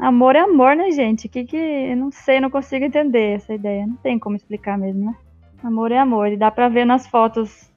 amor 0.00 0.36
é 0.36 0.40
amor, 0.40 0.76
né, 0.76 0.90
gente? 0.90 1.28
Que 1.28 1.44
que. 1.44 1.94
Não 1.94 2.10
sei, 2.10 2.40
não 2.40 2.50
consigo 2.50 2.84
entender 2.84 3.36
essa 3.36 3.54
ideia. 3.54 3.86
Não 3.86 3.96
tem 3.96 4.18
como 4.18 4.36
explicar 4.36 4.78
mesmo, 4.78 5.06
né? 5.06 5.14
Amor 5.62 5.92
é 5.92 5.98
amor. 5.98 6.28
E 6.32 6.36
dá 6.36 6.50
pra 6.50 6.68
ver 6.68 6.84
nas 6.84 7.06
fotos 7.06 7.70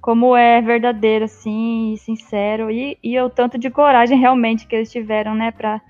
como 0.00 0.34
é 0.34 0.60
verdadeiro, 0.62 1.26
assim, 1.26 1.92
e 1.92 1.98
sincero, 1.98 2.70
e, 2.70 2.98
e 3.02 3.20
o 3.20 3.28
tanto 3.28 3.58
de 3.58 3.70
coragem 3.70 4.18
realmente 4.18 4.66
que 4.66 4.74
eles 4.74 4.90
tiveram, 4.90 5.34
né, 5.34 5.50
para 5.50 5.80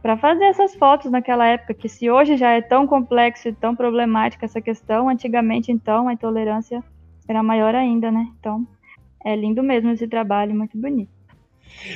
para 0.00 0.16
fazer 0.16 0.46
essas 0.46 0.74
fotos 0.74 1.12
naquela 1.12 1.46
época, 1.46 1.74
que 1.74 1.88
se 1.88 2.10
hoje 2.10 2.36
já 2.36 2.50
é 2.50 2.60
tão 2.60 2.88
complexo 2.88 3.48
e 3.48 3.52
tão 3.52 3.76
problemática 3.76 4.44
essa 4.44 4.60
questão, 4.60 5.08
antigamente 5.08 5.70
então 5.70 6.08
a 6.08 6.12
intolerância 6.12 6.82
era 7.28 7.40
maior 7.40 7.72
ainda, 7.72 8.10
né? 8.10 8.26
Então 8.40 8.66
é 9.24 9.36
lindo 9.36 9.62
mesmo 9.62 9.90
esse 9.90 10.08
trabalho, 10.08 10.56
muito 10.56 10.76
bonito. 10.76 11.21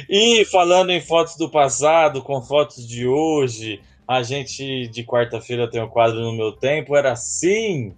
E 0.08 0.44
falando 0.46 0.90
em 0.90 1.00
fotos 1.00 1.36
do 1.36 1.50
passado, 1.50 2.22
com 2.22 2.42
fotos 2.42 2.86
de 2.86 3.06
hoje, 3.06 3.80
a 4.06 4.22
gente 4.22 4.88
de 4.88 5.04
quarta-feira 5.04 5.70
tem 5.70 5.80
o 5.80 5.86
um 5.86 5.88
quadro 5.88 6.20
no 6.20 6.32
meu 6.32 6.52
tempo, 6.52 6.96
era 6.96 7.12
assim. 7.12 7.94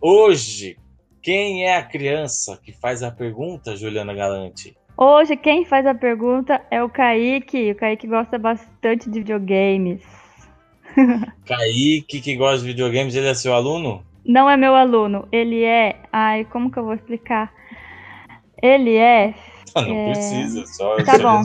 Hoje, 0.00 0.76
quem 1.22 1.64
é 1.64 1.76
a 1.76 1.82
criança 1.82 2.58
que 2.62 2.72
faz 2.72 3.02
a 3.02 3.10
pergunta, 3.10 3.76
Juliana 3.76 4.14
Galante? 4.14 4.76
Hoje 4.96 5.36
quem 5.36 5.64
faz 5.64 5.84
a 5.86 5.94
pergunta 5.94 6.62
é 6.70 6.82
o 6.82 6.88
Kaique. 6.88 7.72
O 7.72 7.74
Kaique 7.74 8.06
gosta 8.06 8.38
bastante 8.38 9.10
de 9.10 9.18
videogames. 9.18 10.02
Kaique, 11.44 12.20
que 12.20 12.34
gosta 12.34 12.60
de 12.60 12.68
videogames, 12.68 13.14
ele 13.14 13.28
é 13.28 13.34
seu 13.34 13.52
aluno? 13.52 14.02
Não 14.24 14.48
é 14.48 14.56
meu 14.56 14.74
aluno. 14.74 15.28
Ele 15.30 15.62
é. 15.62 15.96
Ai, 16.10 16.46
como 16.46 16.70
que 16.70 16.78
eu 16.78 16.84
vou 16.84 16.94
explicar? 16.94 17.52
Ele 18.62 18.96
é. 18.96 19.34
Não 19.86 20.08
é... 20.08 20.12
precisa, 20.12 20.66
só, 20.66 20.96
tá 21.04 21.18
bom. 21.18 21.42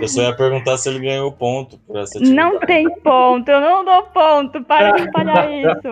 eu 0.00 0.08
só 0.08 0.22
ia 0.22 0.34
perguntar 0.34 0.78
se 0.78 0.88
ele 0.88 1.00
ganhou 1.00 1.30
ponto 1.30 1.78
por 1.80 1.96
essa 1.98 2.18
atividade. 2.18 2.34
Não 2.34 2.58
tem 2.60 2.88
ponto, 3.00 3.50
eu 3.50 3.60
não 3.60 3.84
dou 3.84 4.02
ponto, 4.04 4.62
para 4.64 4.92
de 4.92 5.02
espalhar 5.02 5.50
isso. 5.52 5.88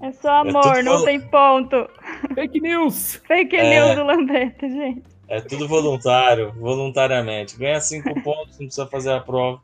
É 0.00 0.12
só 0.12 0.44
é 0.44 0.48
amor, 0.48 0.76
é 0.78 0.82
não 0.82 1.04
tem 1.04 1.20
ponto. 1.20 1.88
Fake 2.34 2.60
news! 2.60 3.20
Fake 3.26 3.54
é... 3.54 3.70
news 3.70 3.96
do 3.96 4.04
Lamberto, 4.04 4.66
gente. 4.66 5.02
É 5.28 5.40
tudo 5.40 5.66
voluntário, 5.66 6.52
voluntariamente. 6.52 7.58
Ganha 7.58 7.80
cinco 7.80 8.14
pontos, 8.22 8.58
não 8.58 8.66
precisa 8.66 8.86
fazer 8.86 9.12
a 9.12 9.20
prova. 9.20 9.60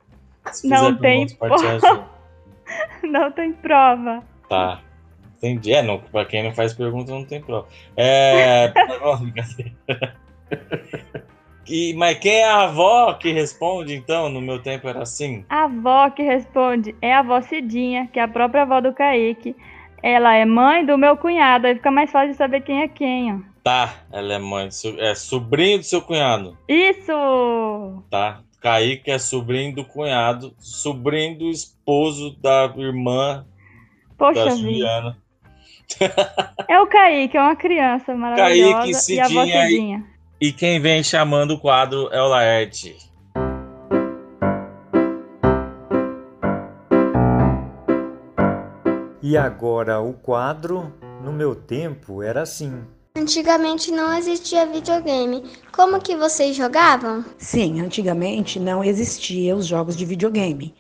Se 0.51 0.67
não 0.69 0.95
tem 0.97 1.27
prova. 1.29 2.11
Não 3.03 3.31
tem 3.31 3.53
prova. 3.53 4.23
Tá. 4.49 4.81
Entendi. 5.37 5.75
É, 5.75 5.83
não, 5.83 5.99
pra 5.99 6.25
quem 6.25 6.43
não 6.43 6.55
faz 6.55 6.73
pergunta, 6.73 7.13
não 7.13 7.25
tem 7.25 7.43
prova. 7.43 7.67
É. 7.97 8.73
E, 11.69 11.95
mas 11.95 12.19
quem 12.19 12.41
é 12.41 12.45
a 12.45 12.65
avó 12.65 13.15
que 13.15 13.33
responde, 13.33 13.95
então? 13.95 14.29
No 14.29 14.41
meu 14.41 14.61
tempo 14.61 14.89
era 14.89 15.03
assim? 15.03 15.45
A 15.49 15.65
avó 15.65 16.11
que 16.11 16.23
responde 16.23 16.95
é 17.01 17.15
a 17.15 17.21
avó 17.21 17.41
Cidinha, 17.41 18.09
que 18.13 18.19
é 18.19 18.23
a 18.23 18.29
própria 18.29 18.63
avó 18.63 18.81
do 18.81 18.93
Kaique. 18.93 19.55
Ela 20.03 20.35
é 20.35 20.45
mãe 20.45 20.85
do 20.85 20.99
meu 20.99 21.17
cunhado, 21.17 21.67
aí 21.67 21.77
fica 21.77 21.91
mais 21.91 22.11
fácil 22.11 22.33
de 22.33 22.37
saber 22.37 22.63
quem 22.63 22.83
é 22.83 22.89
quem, 22.89 23.33
ó. 23.33 23.39
Tá, 23.63 23.95
ela 24.11 24.35
é 24.35 24.39
mãe, 24.39 24.69
é 24.99 25.15
sobrinho 25.15 25.79
do 25.79 25.85
seu 25.85 26.03
cunhado. 26.03 26.59
Isso! 26.69 28.03
Tá. 28.11 28.41
Kaique 28.61 29.11
é 29.11 29.19
sobrinho 29.19 29.75
do 29.75 29.85
cunhado, 29.85 30.55
sobrinho 30.59 31.39
do 31.39 31.49
esposo 31.49 32.37
da 32.41 32.73
irmã 32.77 33.45
Poxa 34.19 34.45
da 34.45 34.51
Juliana. 34.51 35.17
É 36.69 36.81
o 36.81 36.87
Kaique, 36.87 37.37
é 37.37 37.41
uma 37.41 37.57
criança 37.57 38.15
maravilhosa. 38.15 38.73
Kaique, 38.73 38.95
Cidinha, 38.95 39.17
e 39.17 39.21
a 39.21 39.27
avó 39.27 39.45
Cidinha. 39.47 40.12
E, 40.43 40.53
quem 40.53 40.81
vem 40.81 41.05
chamando 41.05 41.53
o 41.53 41.59
quadro 41.61 42.09
é 42.11 42.21
o 42.21 42.27
Laerte. 42.27 42.97
E 49.23 49.37
agora 49.37 50.01
o 50.01 50.15
quadro, 50.15 50.93
no 51.23 51.33
meu 51.33 51.55
tempo, 51.55 52.25
era 52.25 52.43
assim. 52.43 52.83
Antigamente 53.17 53.93
não 53.93 54.13
existia 54.19 54.67
videogame. 54.67 55.45
Como 55.71 56.01
que 56.01 56.17
vocês 56.17 56.57
jogavam? 56.57 57.25
Sim, 57.39 57.81
antigamente 57.81 58.59
não 58.59 58.83
existia 58.83 59.55
os 59.55 59.65
jogos 59.65 59.97
de 59.97 60.05
videogame. 60.05 60.75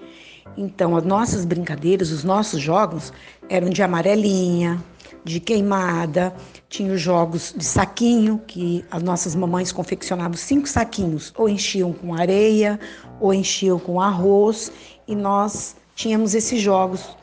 Então, 0.56 0.96
as 0.96 1.04
nossas 1.04 1.44
brincadeiras, 1.44 2.10
os 2.10 2.24
nossos 2.24 2.60
jogos 2.60 3.12
eram 3.48 3.70
de 3.70 3.80
amarelinha, 3.80 4.82
de 5.24 5.38
queimada, 5.38 6.34
tinha 6.68 6.92
os 6.92 7.00
jogos 7.00 7.54
de 7.56 7.64
saquinho, 7.64 8.40
que 8.46 8.84
as 8.90 9.02
nossas 9.02 9.34
mamães 9.34 9.70
confeccionavam 9.70 10.36
cinco 10.36 10.68
saquinhos, 10.68 11.32
ou 11.36 11.48
enchiam 11.48 11.92
com 11.92 12.14
areia, 12.14 12.78
ou 13.20 13.32
enchiam 13.32 13.78
com 13.78 14.00
arroz, 14.00 14.72
e 15.06 15.14
nós 15.14 15.76
tínhamos 15.94 16.34
esses 16.34 16.60
jogos 16.60 17.16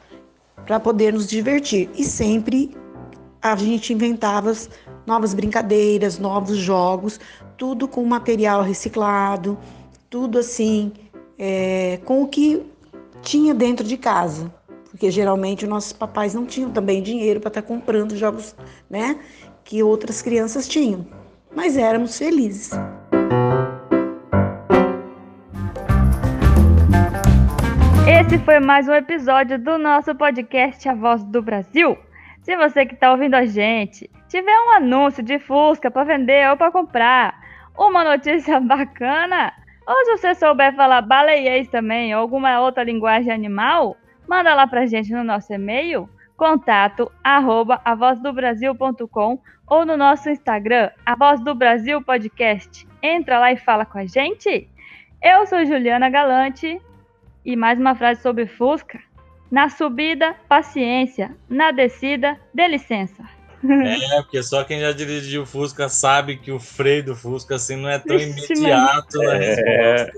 para 0.66 0.80
poder 0.80 1.14
nos 1.14 1.28
divertir. 1.28 1.90
E 1.96 2.04
sempre 2.04 2.76
a 3.42 3.56
gente 3.56 3.94
inventava 3.94 4.54
novas 5.06 5.34
brincadeiras, 5.34 6.20
novos 6.20 6.58
jogos, 6.58 7.20
tudo 7.58 7.88
com 7.88 8.06
material 8.06 8.62
reciclado, 8.62 9.58
tudo 10.10 10.40
assim, 10.40 10.92
é, 11.38 12.00
com 12.06 12.24
o 12.24 12.28
que 12.28 12.64
tinha 13.22 13.54
dentro 13.54 13.86
de 13.86 13.98
casa. 13.98 14.54
Porque 14.90 15.12
geralmente 15.12 15.66
os 15.66 15.70
nossos 15.70 15.94
papais 15.94 16.34
não 16.34 16.46
tinham 16.46 16.72
também 16.72 17.02
dinheiro 17.02 17.40
para 17.40 17.50
estar 17.50 17.62
tá 17.62 17.68
comprando 17.68 18.16
jogos, 18.16 18.56
né? 18.90 19.20
Que 19.64 19.84
outras 19.84 20.22
crianças 20.22 20.68
tinham. 20.68 21.06
Mas 21.56 21.78
éramos 21.78 22.18
felizes. 22.18 22.72
Esse 28.08 28.40
foi 28.40 28.60
mais 28.60 28.88
um 28.88 28.94
episódio 28.94 29.60
do 29.60 29.78
nosso 29.78 30.14
podcast 30.16 30.90
A 30.90 30.96
Voz 30.96 31.24
do 31.24 31.42
Brasil. 31.42 31.96
Se 32.42 32.58
você 32.58 32.86
que 32.86 32.96
está 32.96 33.12
ouvindo 33.12 33.36
a 33.36 33.46
gente 33.46 34.10
tiver 34.28 34.58
um 34.68 34.72
anúncio 34.72 35.22
de 35.22 35.38
Fusca 35.38 35.92
para 35.92 36.04
vender 36.04 36.50
ou 36.50 36.58
para 36.58 36.72
comprar, 36.72 37.40
uma 37.78 38.04
notícia 38.04 38.60
bacana, 38.62 39.54
ou 39.88 40.06
se 40.06 40.18
você 40.18 40.36
souber 40.36 40.76
falar 40.76 41.02
baleiês 41.04 41.68
também 41.70 42.14
ou 42.16 42.22
alguma 42.22 42.60
outra 42.60 42.84
linguagem 42.84 43.32
animal, 43.32 43.96
manda 44.30 44.54
lá 44.54 44.68
para 44.68 44.82
a 44.82 44.86
gente 44.86 45.12
no 45.12 45.24
nosso 45.24 45.52
e-mail 45.52 46.08
contato 46.38 47.12
arroba 47.24 47.82
avozdobrasil.com 47.84 49.42
ou 49.68 49.86
no 49.86 49.98
nosso 49.98 50.30
Instagram, 50.30 50.92
A 51.04 51.16
Voz 51.16 51.44
do 51.44 51.56
Brasil 51.56 52.00
Podcast. 52.04 52.88
Entra 53.02 53.40
lá 53.40 53.52
e 53.52 53.58
fala 53.58 53.86
com 53.86 53.98
a 53.98 54.06
gente. 54.06 54.70
Eu 55.22 55.48
sou 55.48 55.66
Juliana 55.66 56.10
Galante 56.10 56.80
e 57.44 57.56
mais 57.56 57.80
uma 57.80 57.96
frase 57.96 58.22
sobre 58.22 58.46
Fusca. 58.46 59.00
Na 59.50 59.68
subida, 59.68 60.36
paciência. 60.48 61.36
Na 61.50 61.72
descida, 61.72 62.40
dê 62.54 62.68
licença. 62.68 63.24
É, 63.64 64.22
porque 64.22 64.42
só 64.42 64.64
quem 64.64 64.80
já 64.80 64.92
dirigiu 64.92 65.46
Fusca 65.46 65.90
sabe 65.90 66.38
que 66.38 66.52
o 66.52 66.60
freio 66.60 67.04
do 67.04 67.16
Fusca 67.16 67.56
assim 67.56 67.76
não 67.76 67.90
é 67.90 68.00
tão 68.00 68.16
imediato 68.16 69.18
na 69.18 69.36
é. 69.36 70.12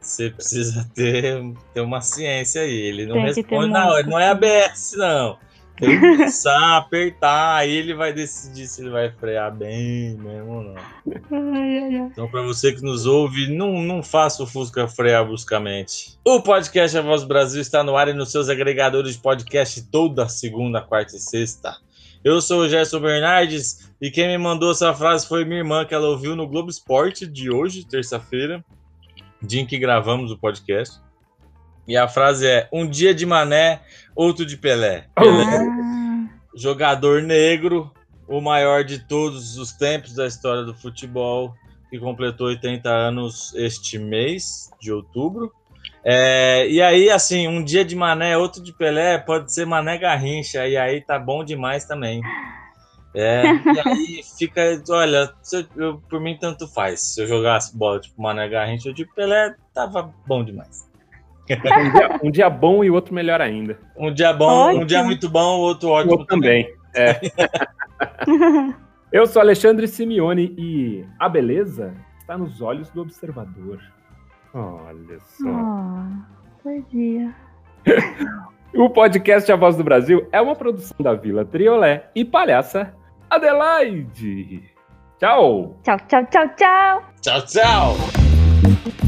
Você 0.00 0.30
precisa 0.30 0.88
ter, 0.94 1.42
ter 1.74 1.80
uma 1.80 2.00
ciência 2.00 2.62
aí. 2.62 2.72
Ele 2.72 3.06
não 3.06 3.14
Tem 3.14 3.24
responde 3.24 3.70
na 3.70 3.88
hora, 3.88 4.06
não 4.06 4.18
é 4.18 4.28
ABS, 4.28 4.94
não. 4.96 5.38
Tem 5.78 5.90
que 5.90 6.00
começar 6.00 6.58
a 6.58 6.76
apertar, 6.78 7.56
aí 7.58 7.70
ele 7.70 7.94
vai 7.94 8.12
decidir 8.12 8.66
se 8.66 8.80
ele 8.82 8.90
vai 8.90 9.12
frear 9.12 9.54
bem 9.54 10.16
mesmo 10.16 10.50
ou 10.50 10.62
não. 10.62 12.08
Então, 12.10 12.28
para 12.28 12.42
você 12.42 12.72
que 12.72 12.82
nos 12.82 13.06
ouve, 13.06 13.46
não, 13.54 13.80
não 13.80 14.02
faça 14.02 14.42
o 14.42 14.46
Fusca 14.46 14.88
frear 14.88 15.24
bruscamente. 15.24 16.18
O 16.24 16.42
podcast 16.42 16.98
A 16.98 17.02
Voz 17.02 17.22
Brasil 17.22 17.60
está 17.60 17.84
no 17.84 17.96
ar 17.96 18.08
e 18.08 18.12
nos 18.12 18.32
seus 18.32 18.48
agregadores 18.48 19.14
de 19.14 19.22
podcast 19.22 19.88
toda 19.88 20.28
segunda, 20.28 20.80
quarta 20.80 21.14
e 21.14 21.20
sexta. 21.20 21.76
Eu 22.24 22.42
sou 22.42 22.62
o 22.62 22.68
Gerson 22.68 22.98
Bernardes 22.98 23.88
e 24.00 24.10
quem 24.10 24.26
me 24.26 24.36
mandou 24.36 24.72
essa 24.72 24.92
frase 24.92 25.28
foi 25.28 25.44
minha 25.44 25.60
irmã, 25.60 25.84
que 25.84 25.94
ela 25.94 26.08
ouviu 26.08 26.34
no 26.34 26.48
Globo 26.48 26.70
Esporte 26.70 27.24
de 27.24 27.50
hoje, 27.52 27.86
terça-feira. 27.86 28.64
Dia 29.42 29.60
em 29.62 29.66
que 29.66 29.78
gravamos 29.78 30.30
o 30.30 30.38
podcast. 30.38 31.00
E 31.86 31.96
a 31.96 32.06
frase 32.06 32.46
é: 32.46 32.68
um 32.72 32.86
dia 32.88 33.14
de 33.14 33.24
Mané, 33.24 33.80
outro 34.14 34.44
de 34.44 34.56
Pelé. 34.56 35.06
Pelé, 35.14 35.44
Ah, 35.44 36.28
jogador 36.54 37.22
negro, 37.22 37.90
o 38.26 38.40
maior 38.40 38.84
de 38.84 38.98
todos 38.98 39.56
os 39.56 39.72
tempos 39.72 40.14
da 40.14 40.26
história 40.26 40.62
do 40.62 40.74
futebol, 40.74 41.54
que 41.88 41.98
completou 41.98 42.48
80 42.48 42.90
anos 42.90 43.54
este 43.54 43.98
mês 43.98 44.70
de 44.80 44.92
outubro. 44.92 45.52
É, 46.04 46.68
e 46.68 46.80
aí, 46.80 47.10
assim, 47.10 47.48
um 47.48 47.62
dia 47.62 47.84
de 47.84 47.96
Mané, 47.96 48.36
outro 48.36 48.62
de 48.62 48.72
Pelé, 48.72 49.18
pode 49.18 49.52
ser 49.52 49.66
Mané 49.66 49.98
Garrincha, 49.98 50.66
e 50.66 50.76
aí 50.76 51.00
tá 51.00 51.18
bom 51.18 51.42
demais 51.42 51.84
também. 51.84 52.20
É, 53.14 53.42
e 53.46 53.80
aí 53.88 54.20
fica, 54.38 54.60
olha, 54.90 55.32
eu- 55.52 55.64
eu- 55.82 56.02
por 56.10 56.20
mim 56.20 56.36
tanto 56.38 56.68
faz. 56.68 57.14
Se 57.14 57.22
eu 57.22 57.26
jogasse 57.26 57.76
bola 57.76 57.98
tipo 58.00 58.20
Mané 58.20 58.48
Garrincha 58.48 58.88
ou 58.90 58.94
de 58.94 59.06
Pelé, 59.14 59.54
tava 59.74 60.12
bom 60.26 60.44
demais. 60.44 60.86
Um 61.50 61.90
dia, 61.92 62.20
um 62.24 62.30
dia 62.30 62.50
bom 62.50 62.84
e 62.84 62.90
outro 62.90 63.14
melhor 63.14 63.40
ainda. 63.40 63.78
Um 63.96 64.12
dia 64.12 64.32
bom, 64.34 64.66
Ótimo. 64.68 64.82
um 64.82 64.86
dia 64.86 65.02
muito 65.02 65.30
bom, 65.30 65.56
o 65.56 65.60
outro 65.60 65.88
ótimo 65.88 66.12
outro 66.12 66.26
também. 66.26 66.70
É. 66.94 67.18
Eu 69.10 69.26
sou 69.26 69.40
Alexandre 69.40 69.88
Simeone 69.88 70.54
e 70.58 71.06
a 71.18 71.28
beleza 71.30 71.94
está 72.20 72.36
nos 72.36 72.60
olhos 72.60 72.90
do 72.90 73.00
observador. 73.00 73.80
Olha 74.52 75.18
só. 75.20 75.48
oh, 75.48 76.62
poesia. 76.62 77.34
O 78.74 78.90
podcast 78.90 79.50
A 79.50 79.56
Voz 79.56 79.78
do 79.78 79.82
Brasil 79.82 80.28
é 80.30 80.38
uma 80.42 80.54
produção 80.54 80.94
da 81.00 81.14
Vila 81.14 81.42
Triolé 81.42 82.10
e 82.14 82.22
palhaça 82.22 82.94
Adelaide. 83.30 84.62
Tchau. 85.20 85.76
Tchau, 85.84 85.96
tchau, 86.08 86.22
tchau, 86.30 86.46
tchau. 86.56 87.02
Tchau, 87.20 87.40
tchau. 87.46 89.07